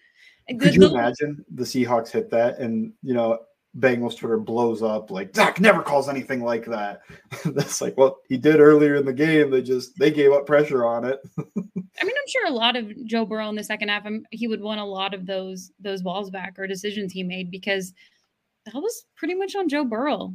[0.58, 3.40] Could you imagine the Seahawks hit that and you know
[3.78, 7.00] Bengals Twitter blows up like Zach never calls anything like that.
[7.44, 9.50] That's like, well, he did earlier in the game.
[9.50, 11.20] They just they gave up pressure on it.
[11.38, 14.46] I mean, I'm sure a lot of Joe Burrow in the second half, um, he
[14.46, 17.92] would want a lot of those those balls back or decisions he made because
[18.66, 20.34] that was pretty much on Joe Burrow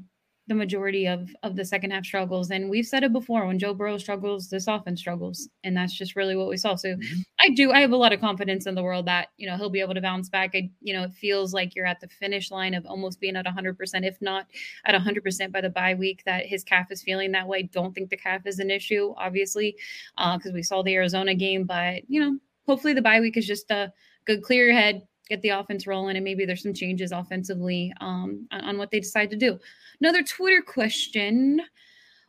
[0.49, 2.49] the majority of of the second half struggles.
[2.49, 6.15] And we've said it before: when Joe Burrow struggles, this offense struggles, and that's just
[6.15, 6.75] really what we saw.
[6.75, 7.19] So mm-hmm.
[7.39, 9.69] I do I have a lot of confidence in the world that you know he'll
[9.69, 10.51] be able to bounce back.
[10.55, 13.45] I, you know, it feels like you're at the finish line of almost being at
[13.45, 14.47] 100, percent if not
[14.85, 16.23] at 100 percent by the bye week.
[16.25, 17.63] That his calf is feeling that way.
[17.63, 19.77] Don't think the calf is an issue, obviously,
[20.17, 21.65] because uh, we saw the Arizona game.
[21.65, 23.93] But you know, hopefully the bye week is just a
[24.25, 28.47] good clear your head get the offense rolling, and maybe there's some changes offensively um,
[28.51, 29.59] on, on what they decide to do.
[30.01, 31.61] Another Twitter question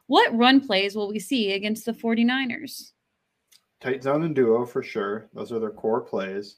[0.06, 2.92] What run plays will we see against the 49ers?
[3.80, 5.28] Tight zone and duo for sure.
[5.32, 6.56] Those are their core plays.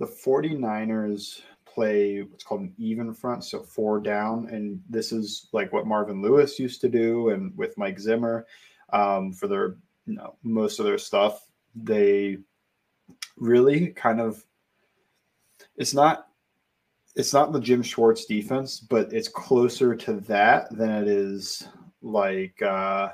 [0.00, 4.48] The 49ers play what's called an even front, so four down.
[4.48, 8.46] And this is like what Marvin Lewis used to do and with Mike Zimmer
[8.92, 11.46] um, for their, you know, most of their stuff.
[11.76, 12.38] They
[13.36, 14.44] really kind of,
[15.78, 16.28] it's not,
[17.16, 21.66] it's not the Jim Schwartz defense, but it's closer to that than it is
[22.02, 23.08] like, uh,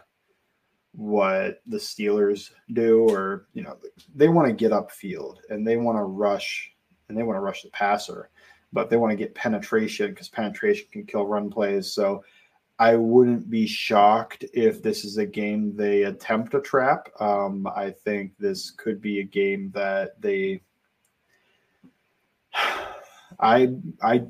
[0.96, 3.76] what the Steelers do, or you know,
[4.14, 6.72] they want to get upfield and they want to rush
[7.08, 8.30] and they want to rush the passer,
[8.72, 11.92] but they want to get penetration because penetration can kill run plays.
[11.92, 12.22] So
[12.78, 17.08] I wouldn't be shocked if this is a game they attempt a trap.
[17.20, 20.62] Um, I think this could be a game that they.
[23.44, 24.24] I I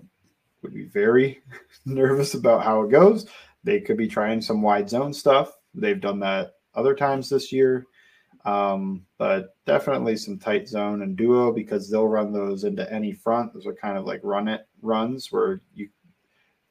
[0.62, 1.40] would be very
[1.86, 3.26] nervous about how it goes.
[3.62, 5.56] They could be trying some wide zone stuff.
[5.74, 7.86] They've done that other times this year.
[8.44, 13.54] Um, but definitely some tight zone and duo because they'll run those into any front.
[13.54, 15.88] Those are kind of like run it runs where you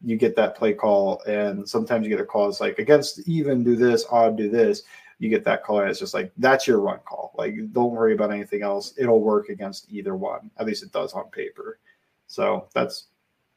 [0.06, 3.64] you get that play call, and sometimes you get a call it's like against even
[3.64, 4.84] do this, odd do this.
[5.18, 7.34] You get that call, and it's just like that's your run call.
[7.38, 8.94] Like don't worry about anything else.
[8.98, 10.52] It'll work against either one.
[10.58, 11.80] At least it does on paper.
[12.28, 13.08] So that's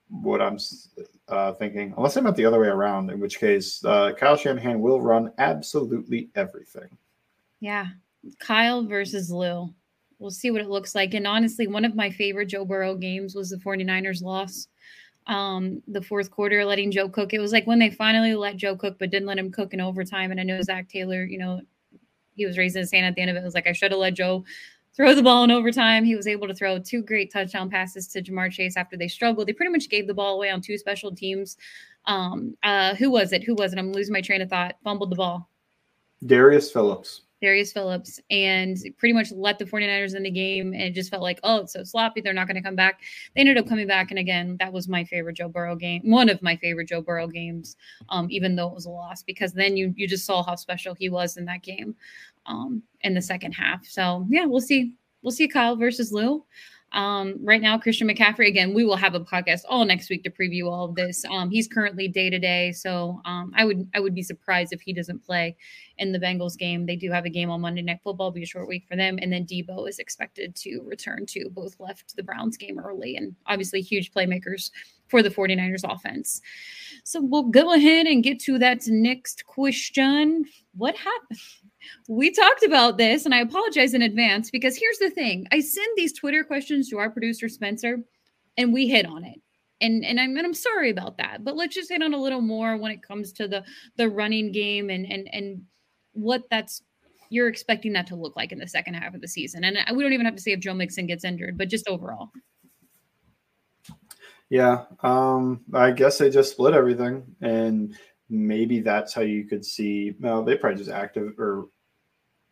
[0.08, 0.58] what I'm
[1.28, 4.80] uh, thinking, unless I'm at the other way around, in which case uh, Kyle Shanahan
[4.80, 6.88] will run absolutely everything.
[7.60, 7.86] Yeah,
[8.38, 9.72] Kyle versus Lou.
[10.18, 11.14] We'll see what it looks like.
[11.14, 14.68] And honestly, one of my favorite Joe Burrow games was the 49ers loss.
[15.26, 17.34] Um, the fourth quarter, letting Joe cook.
[17.34, 19.80] It was like when they finally let Joe cook, but didn't let him cook in
[19.80, 20.30] overtime.
[20.30, 21.60] And I know Zach Taylor, you know,
[22.34, 23.40] he was raising his hand at the end of it.
[23.40, 24.44] It was like, I should have let Joe
[24.96, 26.04] throw the ball in overtime.
[26.04, 29.46] He was able to throw two great touchdown passes to Ja'Marr Chase after they struggled.
[29.46, 31.56] They pretty much gave the ball away on two special teams.
[32.06, 33.44] Um, uh, who was it?
[33.44, 33.78] Who was it?
[33.78, 34.76] I'm losing my train of thought.
[34.82, 35.50] Fumbled the ball.
[36.24, 37.22] Darius Phillips.
[37.42, 41.22] Darius Phillips and pretty much let the 49ers in the game and it just felt
[41.22, 42.20] like, oh, it's so sloppy.
[42.20, 43.00] They're not going to come back.
[43.34, 44.10] They ended up coming back.
[44.10, 47.28] And again, that was my favorite Joe Burrow game, one of my favorite Joe Burrow
[47.28, 47.76] games,
[48.08, 50.94] um, even though it was a loss, because then you you just saw how special
[50.94, 51.94] he was in that game
[52.46, 53.84] um, in the second half.
[53.86, 54.94] So yeah, we'll see.
[55.22, 56.44] We'll see Kyle versus Lou.
[56.92, 60.30] Um, right now, Christian McCaffrey, again, we will have a podcast all next week to
[60.30, 61.24] preview all of this.
[61.26, 64.80] Um, he's currently day to day, so um, I would I would be surprised if
[64.80, 65.56] he doesn't play
[65.98, 66.86] in the Bengals game.
[66.86, 69.18] They do have a game on Monday Night Football, be a short week for them,
[69.20, 73.34] and then Deebo is expected to return to both left the Browns game early, and
[73.46, 74.70] obviously huge playmakers
[75.08, 76.40] for the 49ers offense.
[77.04, 80.44] So we'll go ahead and get to that next question.
[80.76, 81.40] What happened?
[82.08, 85.88] We talked about this, and I apologize in advance because here's the thing: I send
[85.96, 87.98] these Twitter questions to our producer Spencer,
[88.56, 89.40] and we hit on it.
[89.80, 92.40] And and I'm and I'm sorry about that, but let's just hit on a little
[92.40, 93.62] more when it comes to the
[93.96, 95.62] the running game and and and
[96.12, 96.82] what that's
[97.28, 99.64] you're expecting that to look like in the second half of the season.
[99.64, 102.30] And we don't even have to say if Joe Mixon gets injured, but just overall.
[104.48, 107.96] Yeah, um, I guess they just split everything, and
[108.30, 110.14] maybe that's how you could see.
[110.20, 111.66] Well, they probably just active or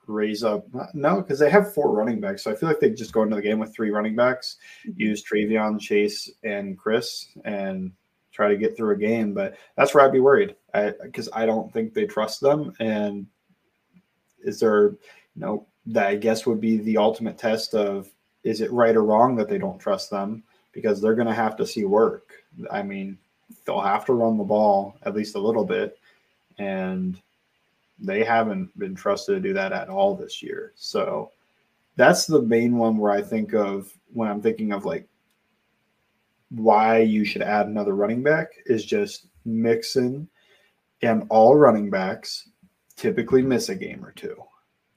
[0.06, 0.66] raise up.
[0.92, 2.44] No, because they have four running backs.
[2.44, 5.00] So I feel like they just go into the game with three running backs, mm-hmm.
[5.00, 7.92] use Trayveon, Chase, and Chris, and
[8.32, 9.32] try to get through a game.
[9.32, 10.56] But that's where I'd be worried
[11.02, 12.72] because I, I, don't think they trust them.
[12.80, 13.26] And
[14.42, 14.98] is there, you
[15.36, 18.08] know, that I guess would be the ultimate test of
[18.42, 21.56] is it right or wrong that they don't trust them because they're going to have
[21.56, 22.32] to see work.
[22.70, 23.18] I mean,
[23.64, 25.98] they'll have to run the ball at least a little bit.
[26.58, 27.20] And
[27.98, 30.72] they haven't been trusted to do that at all this year.
[30.74, 31.30] So
[31.96, 35.08] that's the main one where I think of when I'm thinking of like
[36.50, 40.28] why you should add another running back is just Mixon
[41.02, 42.48] and all running backs
[42.96, 44.36] typically miss a game or two.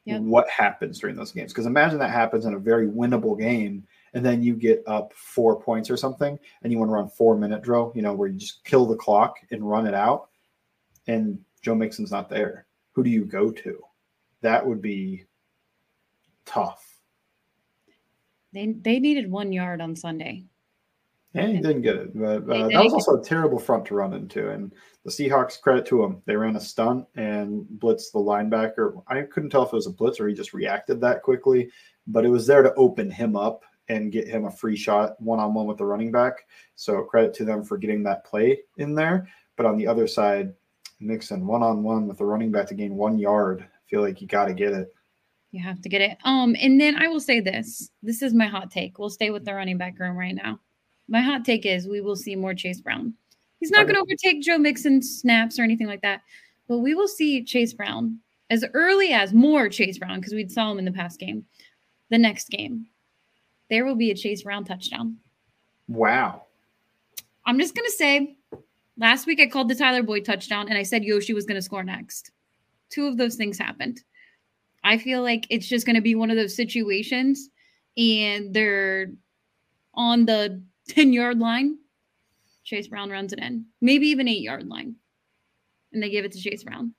[0.05, 0.21] Yep.
[0.21, 1.51] What happens during those games?
[1.51, 5.59] Because imagine that happens in a very winnable game, and then you get up four
[5.59, 8.39] points or something, and you want to run four minute drill, you know, where you
[8.39, 10.29] just kill the clock and run it out,
[11.07, 12.66] and Joe Mixon's not there
[12.97, 13.79] who do you go to?
[14.41, 15.25] That would be
[16.47, 16.83] tough.
[18.53, 20.45] They they needed one yard on Sunday.
[21.35, 22.17] And he didn't get it.
[22.17, 24.49] But uh, that was also a terrible front to run into.
[24.49, 24.73] And
[25.05, 29.03] the Seahawks, credit to them, they ran a stunt and blitzed the linebacker.
[29.07, 31.69] I couldn't tell if it was a blitz or he just reacted that quickly,
[32.07, 35.39] but it was there to open him up and get him a free shot one
[35.39, 36.47] on one with the running back.
[36.73, 39.27] So credit to them for getting that play in there.
[39.55, 40.53] But on the other side,
[40.99, 43.61] Mixon one on one with the running back to gain one yard.
[43.61, 44.93] I feel like you got to get it.
[45.51, 46.17] You have to get it.
[46.23, 47.89] Um, and then I will say this.
[48.03, 48.99] This is my hot take.
[48.99, 50.59] We'll stay with the running back room right now.
[51.07, 53.13] My hot take is we will see more Chase Brown.
[53.59, 56.21] He's not going to overtake Joe Mixon snaps or anything like that,
[56.67, 60.71] but we will see Chase Brown as early as more Chase Brown because we saw
[60.71, 61.45] him in the past game.
[62.09, 62.87] The next game,
[63.69, 65.17] there will be a Chase Brown touchdown.
[65.87, 66.43] Wow.
[67.45, 68.36] I'm just going to say
[68.97, 71.61] last week I called the Tyler Boyd touchdown and I said Yoshi was going to
[71.61, 72.31] score next.
[72.89, 74.01] Two of those things happened.
[74.83, 77.49] I feel like it's just going to be one of those situations
[77.97, 79.11] and they're
[79.93, 81.77] on the 10 yard line.
[82.63, 84.95] Chase Brown runs it in, maybe even eight yard line.
[85.93, 86.93] And they give it to Chase Brown.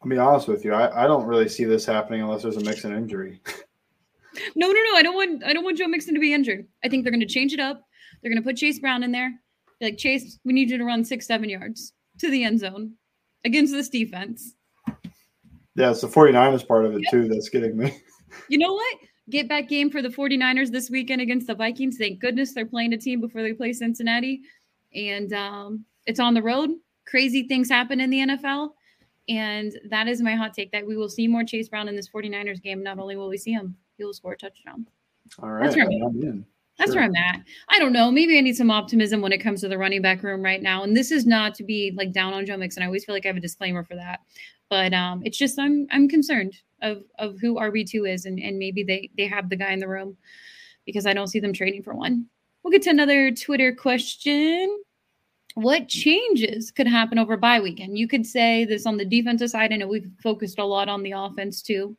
[0.00, 0.72] I'll be honest with you.
[0.72, 3.40] I, I don't really see this happening unless there's a Mixon injury.
[4.54, 4.94] no, no, no.
[4.94, 6.66] I don't want I don't want Joe Mixon to be injured.
[6.84, 7.82] I think they're going to change it up.
[8.22, 9.34] They're going to put Chase Brown in there.
[9.80, 12.94] Like Chase, we need you to run six, seven yards to the end zone
[13.44, 14.54] against this defense.
[15.74, 17.10] Yeah, it's the 49ers part of it yep.
[17.10, 17.96] too that's getting me.
[18.50, 18.98] You know what?
[19.30, 21.96] Get back game for the 49ers this weekend against the Vikings.
[21.96, 24.42] Thank goodness they're playing a team before they play Cincinnati.
[24.94, 26.70] And um, it's on the road.
[27.06, 28.72] Crazy things happen in the NFL.
[29.28, 32.08] And that is my hot take that we will see more Chase Brown in this
[32.08, 32.82] 49ers game.
[32.82, 34.86] Not only will we see him, he will score a touchdown.
[35.42, 35.70] All right.
[35.70, 36.44] That's in.
[36.78, 37.00] That's sure.
[37.00, 37.42] where I'm at.
[37.68, 38.10] I don't know.
[38.10, 40.84] Maybe I need some optimism when it comes to the running back room right now.
[40.84, 42.82] And this is not to be like down on Joe Mixon.
[42.82, 44.20] I always feel like I have a disclaimer for that.
[44.70, 48.58] But um, it's just I'm I'm concerned of of who RB two is, and and
[48.58, 50.16] maybe they they have the guy in the room
[50.86, 52.26] because I don't see them trading for one.
[52.62, 54.78] We'll get to another Twitter question.
[55.54, 57.98] What changes could happen over bye weekend?
[57.98, 59.72] You could say this on the defensive side.
[59.72, 61.96] I know we've focused a lot on the offense too.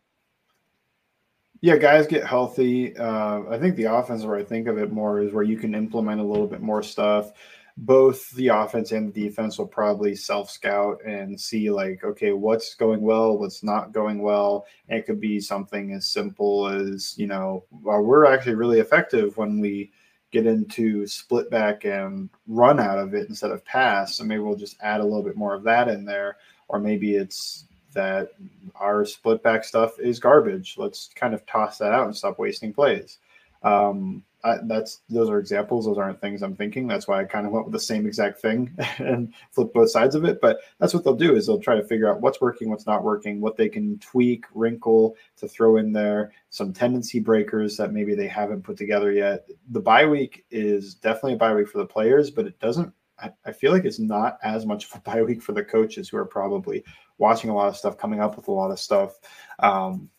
[1.62, 2.96] Yeah, guys get healthy.
[2.96, 5.76] Uh, I think the offense, where I think of it more, is where you can
[5.76, 7.34] implement a little bit more stuff.
[7.76, 12.76] Both the offense and the defense will probably self scout and see like okay what's
[12.76, 14.66] going well what's not going well.
[14.90, 19.60] It could be something as simple as you know well, we're actually really effective when
[19.62, 19.92] we
[20.32, 24.16] get into split back and run out of it instead of pass.
[24.16, 26.38] So maybe we'll just add a little bit more of that in there.
[26.68, 28.34] Or maybe it's that
[28.76, 32.74] our split back stuff is garbage let's kind of toss that out and stop wasting
[32.74, 33.20] plays
[33.64, 35.86] um, I, that's those are examples.
[35.86, 36.88] Those aren't things I'm thinking.
[36.88, 40.16] That's why I kind of went with the same exact thing and flip both sides
[40.16, 40.40] of it.
[40.42, 43.04] But that's what they'll do is they'll try to figure out what's working, what's not
[43.04, 48.16] working, what they can tweak, wrinkle to throw in there, some tendency breakers that maybe
[48.16, 49.46] they haven't put together yet.
[49.72, 52.94] The bye week is definitely a bye week for the players, but it doesn't.
[53.22, 56.08] I, I feel like it's not as much of a bye week for the coaches
[56.08, 56.86] who are probably
[57.20, 59.20] watching a lot of stuff, coming up with a lot of stuff.
[59.60, 60.10] Um,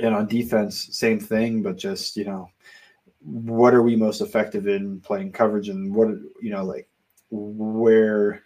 [0.00, 2.48] and on defense, same thing, but just you know
[3.20, 6.08] what are we most effective in playing coverage and what
[6.40, 6.88] you know like
[7.30, 8.42] where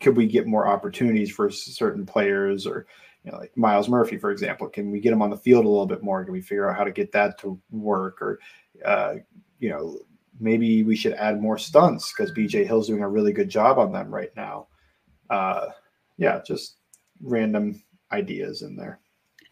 [0.00, 2.86] could we get more opportunities for certain players or
[3.24, 5.68] you know like Myles Murphy for example can we get him on the field a
[5.68, 6.22] little bit more?
[6.24, 8.20] Can we figure out how to get that to work?
[8.20, 8.38] Or
[8.84, 9.14] uh,
[9.58, 9.98] you know
[10.38, 13.92] maybe we should add more stunts because BJ Hill's doing a really good job on
[13.92, 14.66] them right now.
[15.30, 15.68] Uh,
[16.16, 16.76] yeah just
[17.22, 19.00] random ideas in there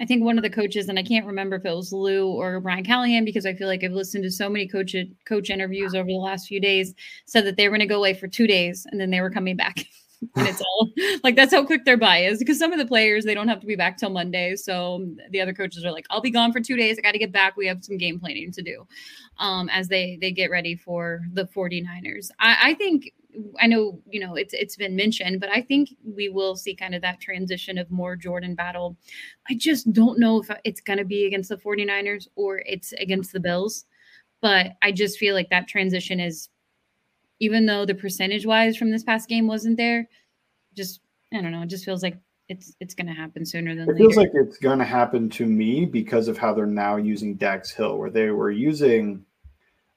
[0.00, 2.60] I think one of the coaches, and I can't remember if it was Lou or
[2.60, 6.08] Brian Callahan, because I feel like I've listened to so many coach coach interviews over
[6.08, 6.94] the last few days,
[7.26, 9.30] said that they were going to go away for two days and then they were
[9.30, 9.86] coming back.
[10.36, 10.90] and it's all
[11.24, 13.60] like that's how quick their bye is because some of the players they don't have
[13.60, 14.56] to be back till Monday.
[14.56, 16.98] So the other coaches are like, I'll be gone for two days.
[16.98, 17.56] I got to get back.
[17.56, 18.86] We have some game planning to do
[19.38, 22.30] um, as they they get ready for the 49ers.
[22.40, 23.12] I, I think
[23.60, 26.94] I know, you know, it's it's been mentioned, but I think we will see kind
[26.94, 28.96] of that transition of more Jordan Battle.
[29.48, 33.32] I just don't know if it's going to be against the 49ers or it's against
[33.32, 33.84] the Bills,
[34.40, 36.48] but I just feel like that transition is
[37.40, 40.08] even though the percentage wise from this past game wasn't there,
[40.74, 41.00] just
[41.32, 42.18] I don't know, it just feels like
[42.48, 43.98] it's it's going to happen sooner than it later.
[43.98, 47.70] feels like it's going to happen to me because of how they're now using Dax
[47.70, 49.24] Hill, where they were using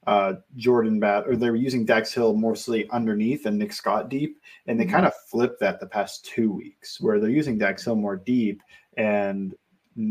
[0.08, 4.40] uh, Jordan Bat, or they were using Dax Hill mostly underneath and Nick Scott deep,
[4.66, 4.94] and they mm-hmm.
[4.94, 8.64] kind of flipped that the past two weeks, where they're using Dax Hill more deep
[8.96, 9.54] and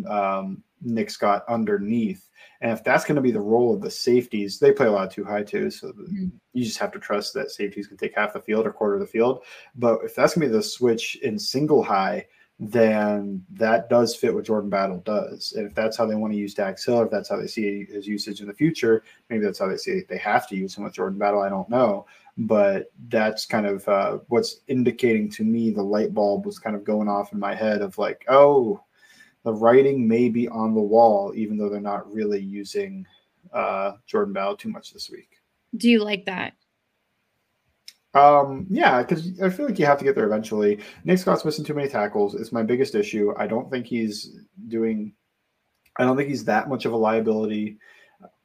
[0.09, 2.29] um, Nick Scott underneath.
[2.61, 5.11] And if that's going to be the role of the safeties, they play a lot
[5.11, 5.71] too high too.
[5.71, 6.29] So mm-hmm.
[6.53, 9.01] you just have to trust that safeties can take half the field or quarter of
[9.01, 9.45] the field.
[9.75, 12.27] But if that's going to be the switch in single high,
[12.59, 15.53] then that does fit what Jordan Battle does.
[15.57, 17.85] And if that's how they want to use Dax Hill, if that's how they see
[17.85, 20.85] his usage in the future, maybe that's how they see they have to use him
[20.85, 21.43] with Jordan Battle.
[21.43, 22.07] I don't know.
[22.39, 26.85] But that's kind of uh, what's indicating to me the light bulb was kind of
[26.85, 28.81] going off in my head of like, oh,
[29.43, 33.07] the writing may be on the wall, even though they're not really using
[33.53, 35.41] uh, Jordan Battle too much this week.
[35.77, 36.55] Do you like that?
[38.17, 40.81] Um, yeah, because I feel like you have to get there eventually.
[41.05, 42.35] Nick Scott's missing too many tackles.
[42.35, 43.35] It's my biggest issue.
[43.37, 44.39] I don't think he's
[44.69, 45.13] doing.
[45.99, 47.79] I don't think he's that much of a liability.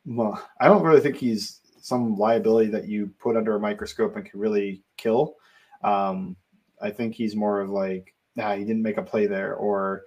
[0.05, 4.26] Well, I don't really think he's some liability that you put under a microscope and
[4.26, 5.36] can really kill.
[5.84, 6.36] Um,
[6.82, 10.03] I think he's more of like, nah, he didn't make a play there, or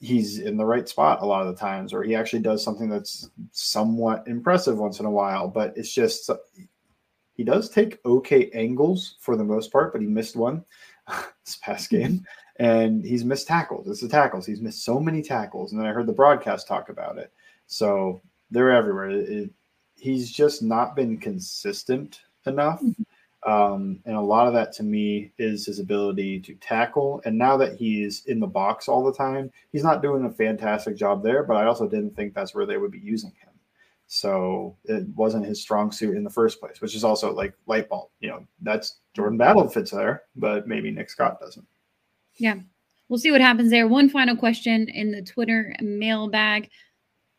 [0.00, 2.88] he's in the right spot a lot of the times, or he actually does something
[2.88, 5.48] that's somewhat impressive once in a while.
[5.48, 6.30] But it's just
[7.36, 10.64] he does take okay angles for the most part, but he missed one
[11.44, 12.24] this past game,
[12.56, 13.88] and he's missed tackles.
[13.88, 14.46] It's the tackles.
[14.46, 17.32] He's missed so many tackles, and then I heard the broadcast talk about it.
[17.66, 18.20] So
[18.50, 19.10] they're everywhere.
[19.10, 19.50] It,
[19.96, 22.80] he's just not been consistent enough.
[22.80, 23.02] Mm-hmm.
[23.46, 27.22] Um, and a lot of that to me is his ability to tackle.
[27.24, 30.96] And now that he's in the box all the time, he's not doing a fantastic
[30.96, 31.44] job there.
[31.44, 33.50] But I also didn't think that's where they would be using him.
[34.08, 37.88] So it wasn't his strong suit in the first place, which is also like light
[37.88, 38.10] bulb.
[38.20, 41.66] You know, that's Jordan Battle fits there, but maybe Nick Scott doesn't.
[42.36, 42.56] Yeah.
[43.08, 43.88] We'll see what happens there.
[43.88, 46.70] One final question in the Twitter mailbag.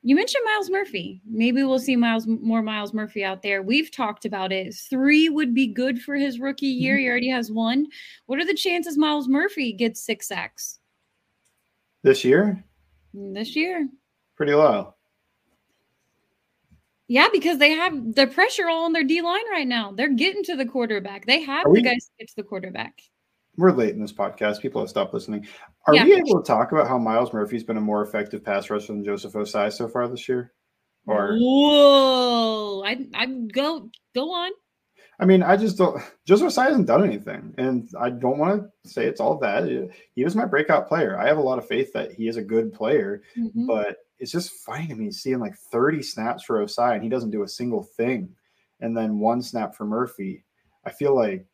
[0.04, 1.22] You mentioned Myles Murphy.
[1.26, 3.62] Maybe we'll see Myles more Myles Murphy out there.
[3.62, 4.74] We've talked about it.
[4.74, 6.96] Three would be good for his rookie year.
[6.96, 7.02] Mm-hmm.
[7.02, 7.88] He already has one.
[8.28, 10.80] What are the chances Myles Murphy gets six sacks
[12.04, 12.64] this year?
[13.14, 13.90] This year,
[14.36, 14.94] pretty low.
[17.08, 19.94] Yeah, because they have the pressure all on their D line right now.
[19.94, 21.26] They're getting to the quarterback.
[21.26, 23.02] They have Are the we, guys to get to the quarterback.
[23.56, 24.62] We're late in this podcast.
[24.62, 25.48] People have stopped listening.
[25.88, 26.04] Are yeah.
[26.04, 29.06] we able to talk about how Myles Murphy's been a more effective pass rusher than
[29.06, 30.54] Joseph Ossai so far this year?
[31.08, 34.52] Or whoa, I I go go on.
[35.20, 36.02] I mean, I just don't.
[36.26, 39.68] Joseph Ossai hasn't done anything, and I don't want to say it's all that.
[40.14, 41.20] He was my breakout player.
[41.20, 43.66] I have a lot of faith that he is a good player, mm-hmm.
[43.66, 47.32] but it's just funny to me seeing like 30 snaps for Ossai and he doesn't
[47.32, 48.30] do a single thing.
[48.80, 50.44] And then one snap for Murphy.
[50.86, 51.46] I feel like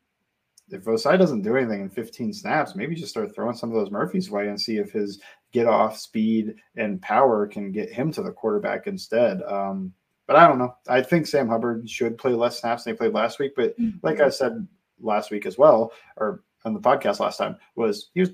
[0.70, 3.92] if Ossai doesn't do anything in 15 snaps, maybe just start throwing some of those
[3.92, 8.24] Murphy's away and see if his get off speed and power can get him to
[8.24, 9.42] the quarterback instead.
[9.44, 9.94] Um,
[10.28, 10.76] but I don't know.
[10.88, 13.54] I think Sam Hubbard should play less snaps than he played last week.
[13.56, 13.98] But mm-hmm.
[14.02, 14.68] like I said
[15.00, 18.30] last week as well, or on the podcast last time, was he was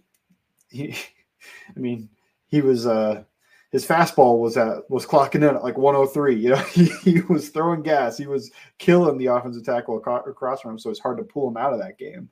[0.69, 0.95] he
[1.75, 2.09] I mean,
[2.47, 3.23] he was uh
[3.71, 6.35] his fastball was at was clocking in at like 103.
[6.35, 8.17] You know, he, he was throwing gas.
[8.17, 10.79] He was killing the offensive tackle across from him.
[10.79, 12.29] So it's hard to pull him out of that game.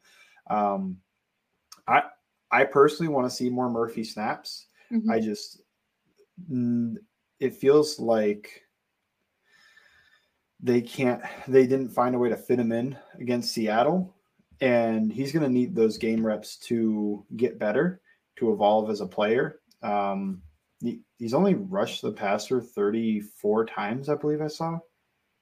[0.49, 0.97] Um,
[1.87, 2.03] I
[2.51, 4.67] I personally want to see more Murphy snaps.
[4.91, 5.11] Mm-hmm.
[5.11, 5.61] I just
[7.39, 8.63] it feels like
[10.59, 14.13] they can't they didn't find a way to fit him in against Seattle
[14.59, 18.01] and he's going to need those game reps to get better
[18.37, 20.41] to evolve as a player um,
[20.79, 24.79] he, he's only rushed the passer 34 times, I believe I saw.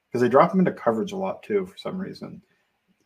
[0.08, 2.40] Because they drop him into coverage a lot too for some reason.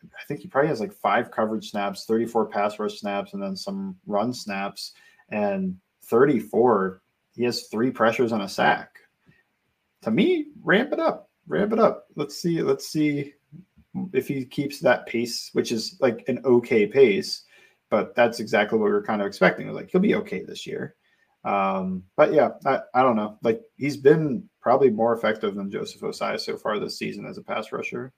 [0.03, 3.57] I think he probably has like five coverage snaps, 34 pass rush snaps, and then
[3.57, 4.93] some run snaps.
[5.31, 7.03] And 34,
[7.35, 8.97] he has three pressures and a sack.
[10.03, 11.30] To me, ramp it up.
[11.51, 12.07] Ramp it up.
[12.15, 12.63] Let's see.
[12.63, 13.35] Let's see
[14.13, 17.43] if he keeps that pace, which is like an okay pace.
[17.91, 19.69] But that's exactly what we are kind of expecting.
[19.73, 20.95] Like he'll be okay this year.
[21.45, 23.37] Um, but yeah, I, I don't know.
[23.43, 27.43] Like he's been probably more effective than Joseph Ossai so far this season as a
[27.43, 28.13] pass rusher.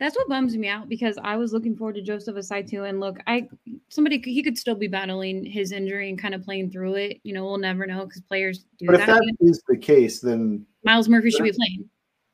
[0.00, 2.84] That's what bums me out because I was looking forward to Joseph Ossai too.
[2.84, 3.48] And look, I
[3.88, 7.20] somebody he could still be battling his injury and kind of playing through it.
[7.22, 9.06] You know, we'll never know because players do but that.
[9.06, 11.88] But if that is the case, then Myles Murphy should be playing.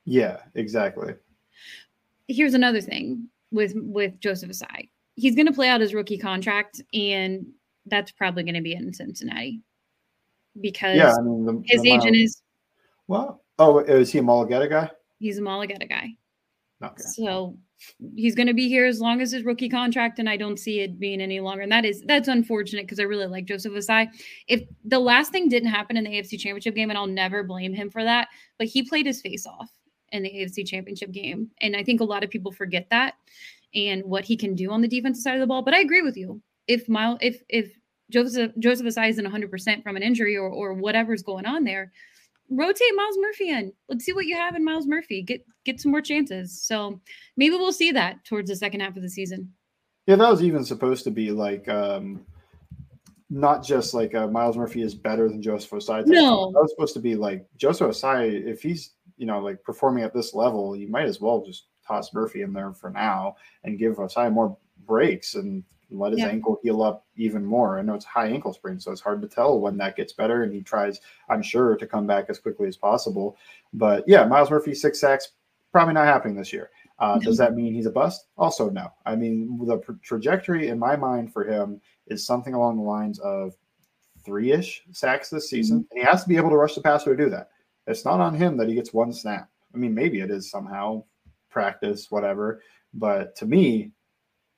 [0.09, 1.13] Yeah, exactly.
[2.29, 4.89] Here's another thing with with Joseph Ossai.
[5.17, 7.47] He's going to play out his rookie contract, and
[7.85, 9.61] that's probably going to be in Cincinnati
[10.63, 12.41] because yeah, I mean, the, his the agent is.
[13.07, 14.91] Well, oh, is he a Mulugheta guy?
[15.19, 16.09] He's a Mulugheta guy.
[16.83, 17.03] Okay.
[17.03, 17.59] So
[18.17, 20.81] he's going to be here as long as his rookie contract, and I don't see
[20.81, 21.63] it being any longer.
[21.63, 24.09] And that is that's unfortunate because I really like Joseph Ossai.
[24.47, 27.75] If the last thing didn't happen in the AFC Championship game, and I'll never blame
[27.75, 29.69] him for that, but he played his face off
[30.13, 33.15] in the AFC Championship game, and I think a lot of people forget that
[33.75, 35.63] and what he can do on the defensive side of the ball.
[35.63, 36.41] But I agree with you.
[36.67, 37.73] If Myles, if if
[38.11, 41.93] Joseph Joseph Ossai isn't 100% from an injury or, or whatever's going on there,
[42.51, 43.73] rotate Myles Murphy in.
[43.89, 45.23] Let's see what you have in Myles Murphy.
[45.23, 46.63] Get get some more chances.
[46.63, 47.01] So
[47.37, 49.53] maybe we'll see that towards the second half of the season.
[50.07, 52.25] Yeah, that was even supposed to be like um
[53.31, 56.07] not just like uh, Myles Murphy is better than Joseph Ossai.
[56.07, 58.47] No, that was supposed to be like Joseph Ossai.
[58.47, 62.15] If he's you know like performing at this level, you might as well just toss
[62.15, 64.57] Murphy in there for now and give Ossai more
[64.87, 66.29] breaks and let his yeah.
[66.29, 67.79] ankle heal up even more.
[67.79, 70.43] I know it's high ankle sprain, so it's hard to tell when that gets better.
[70.43, 71.01] And he tries,
[71.31, 73.37] I'm sure, to come back as quickly as possible.
[73.73, 75.33] But yeah, Myles Murphy, six sacks,
[75.73, 76.71] probably not happening this year.
[76.99, 78.27] Uh, does that mean he's a bust?
[78.37, 78.93] Also, no.
[79.07, 83.55] I mean, the trajectory in my mind for him is something along the lines of
[84.25, 85.81] three ish sacks this season.
[85.81, 85.93] Mm-hmm.
[85.93, 87.51] And he has to be able to rush the passer to do that.
[87.89, 89.49] It's not on him that he gets one snap.
[89.75, 91.05] I mean, maybe it is somehow
[91.51, 92.63] practice, whatever.
[92.95, 93.93] But to me,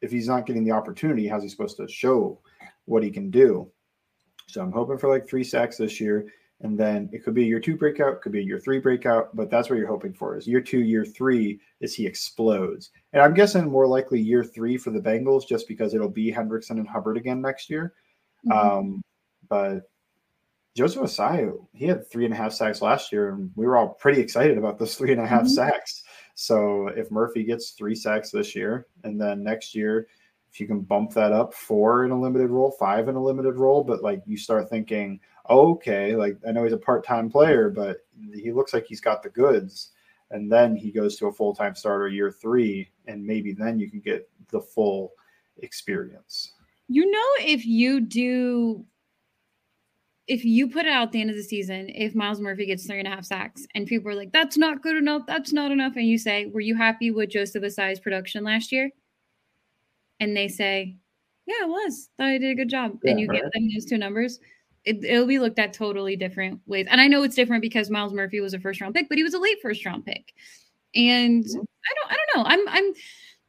[0.02, 2.40] if he's not getting the opportunity, how's he supposed to show
[2.84, 3.70] what he can do?
[4.48, 6.26] So I'm hoping for like three sacks this year.
[6.62, 9.34] And then it could be a year two breakout, could be a year three breakout,
[9.34, 12.90] but that's what you're hoping for is year two, year three is he explodes.
[13.14, 16.72] And I'm guessing more likely year three for the Bengals just because it'll be Hendrickson
[16.72, 17.94] and Hubbard again next year.
[18.46, 18.78] Mm-hmm.
[18.78, 19.02] Um,
[19.48, 19.89] but
[20.76, 23.88] Joseph Ossai, he had three and a half sacks last year, and we were all
[23.88, 25.48] pretty excited about those three and a half mm-hmm.
[25.48, 26.04] sacks.
[26.34, 30.06] So if Murphy gets three sacks this year, and then next year,
[30.52, 33.56] if you can bump that up four in a limited role, five in a limited
[33.56, 37.70] role, but like you start thinking, okay, like I know he's a part time player,
[37.70, 37.98] but
[38.34, 39.90] he looks like he's got the goods.
[40.32, 43.90] And then he goes to a full time starter year three, and maybe then you
[43.90, 45.12] can get the full
[45.58, 46.52] experience.
[46.88, 48.84] You know, if you do
[50.30, 52.86] if you put it out at the end of the season, if Myles Murphy gets
[52.86, 55.72] three and a half sacks and people are like, that's not good enough, that's not
[55.72, 58.90] enough, and you say, Were you happy with Joseph Ossai's production last year?
[60.20, 60.94] And they say,
[61.46, 62.10] Yeah, it was.
[62.16, 62.92] Thought I did a good job.
[63.02, 63.42] Yeah, and you right.
[63.42, 64.38] give them those two numbers,
[64.84, 66.86] it, will be looked at totally different ways.
[66.88, 69.24] And I know it's different because Myles Murphy was a first round pick, but he
[69.24, 70.32] was a late first round pick.
[70.94, 71.58] And mm-hmm.
[71.58, 72.50] I don't I don't know.
[72.50, 72.92] I'm I'm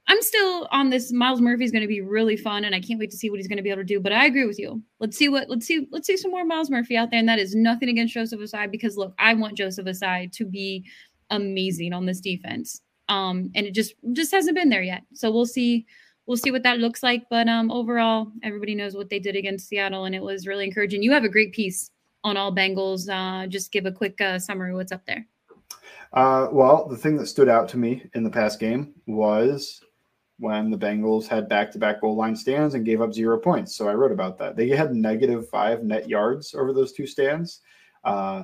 [0.07, 1.11] I'm still on this.
[1.11, 3.37] Myles Murphy is going to be really fun, and I can't wait to see what
[3.37, 3.99] he's going to be able to do.
[3.99, 4.81] But I agree with you.
[4.99, 7.19] Let's see what let's see let's see some more Myles Murphy out there.
[7.19, 10.85] And that is nothing against Joseph Ossai because look, I want Joseph Ossai to be
[11.29, 12.81] amazing on this defense.
[13.09, 15.03] Um, and it just just hasn't been there yet.
[15.13, 15.85] So we'll see
[16.25, 17.23] we'll see what that looks like.
[17.29, 21.03] But um, overall, everybody knows what they did against Seattle, and it was really encouraging.
[21.03, 21.91] You have a great piece
[22.23, 23.09] on all Bengals.
[23.09, 24.71] Uh, just give a quick uh, summary.
[24.71, 25.27] Of what's up there?
[26.13, 29.81] Uh, well, the thing that stood out to me in the past game was
[30.41, 33.75] when the Bengals had back to back goal line stands and gave up zero points.
[33.75, 34.55] So I wrote about that.
[34.55, 37.61] They had negative five net yards over those two stands.
[38.03, 38.43] Uh,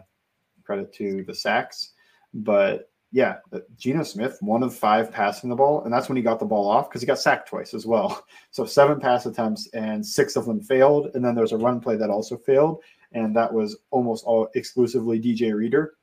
[0.64, 1.94] credit to the sacks.
[2.36, 3.38] But yeah,
[3.78, 5.86] Geno Smith, one of five passing the ball.
[5.86, 8.24] And that's when he got the ball off because he got sacked twice as well.
[8.52, 11.12] So seven pass attempts and six of them failed.
[11.16, 12.82] And then there was a run play that also failed.
[13.14, 15.94] And that was almost all exclusively DJ Reader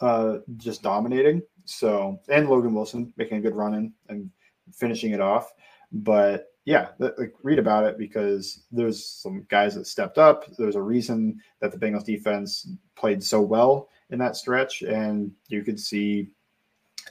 [0.00, 1.42] uh, just dominating.
[1.64, 4.30] So, and Logan Wilson making a good run in and
[4.74, 5.52] finishing it off.
[5.92, 10.44] But yeah, like read about it because there's some guys that stepped up.
[10.56, 15.62] There's a reason that the Bengals defense played so well in that stretch, and you
[15.62, 16.30] could see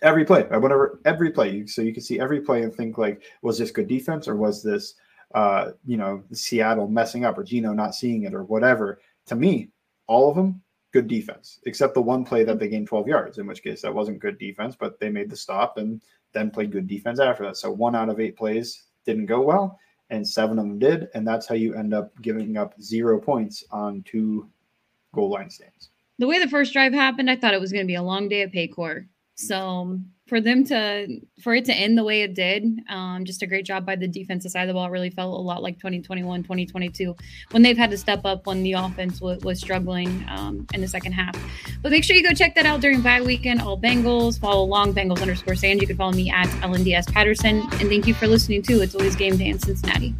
[0.02, 0.48] every play.
[0.52, 1.66] I whatever every play.
[1.66, 4.64] So you could see every play and think like, was this good defense or was
[4.64, 4.96] this,
[5.34, 9.02] uh, you know, Seattle messing up or Geno not seeing it or whatever?
[9.28, 9.70] To me,
[10.08, 13.46] all of them good defense, except the one play that they gained 12 yards, in
[13.46, 16.02] which case that wasn't good defense, but they made the stop and
[16.34, 17.58] then played good defense after that.
[17.58, 21.28] So one out of eight plays didn't go well, and seven of them did, and
[21.28, 24.50] that's how you end up giving up zero points on two
[25.14, 25.90] goal line stands.
[26.20, 28.28] The way the first drive happened, I thought it was going to be a long
[28.28, 29.08] day at Paycor.
[29.36, 33.42] So um, for them to for it to end the way it did um, just
[33.42, 34.90] a great job by the defensive side of the ball.
[34.90, 37.16] Really felt a lot like 2021 2022
[37.52, 40.88] when they've had to step up when the offense w- was struggling um, in the
[40.88, 41.36] second half.
[41.82, 44.40] But make sure you go check that out during bye weekend all bengals.
[44.40, 45.82] Follow along bengals underscore sand.
[45.82, 47.62] You can follow me at lnds patterson.
[47.74, 48.82] And thank you for listening too.
[48.82, 50.14] It's always game day in cincinnati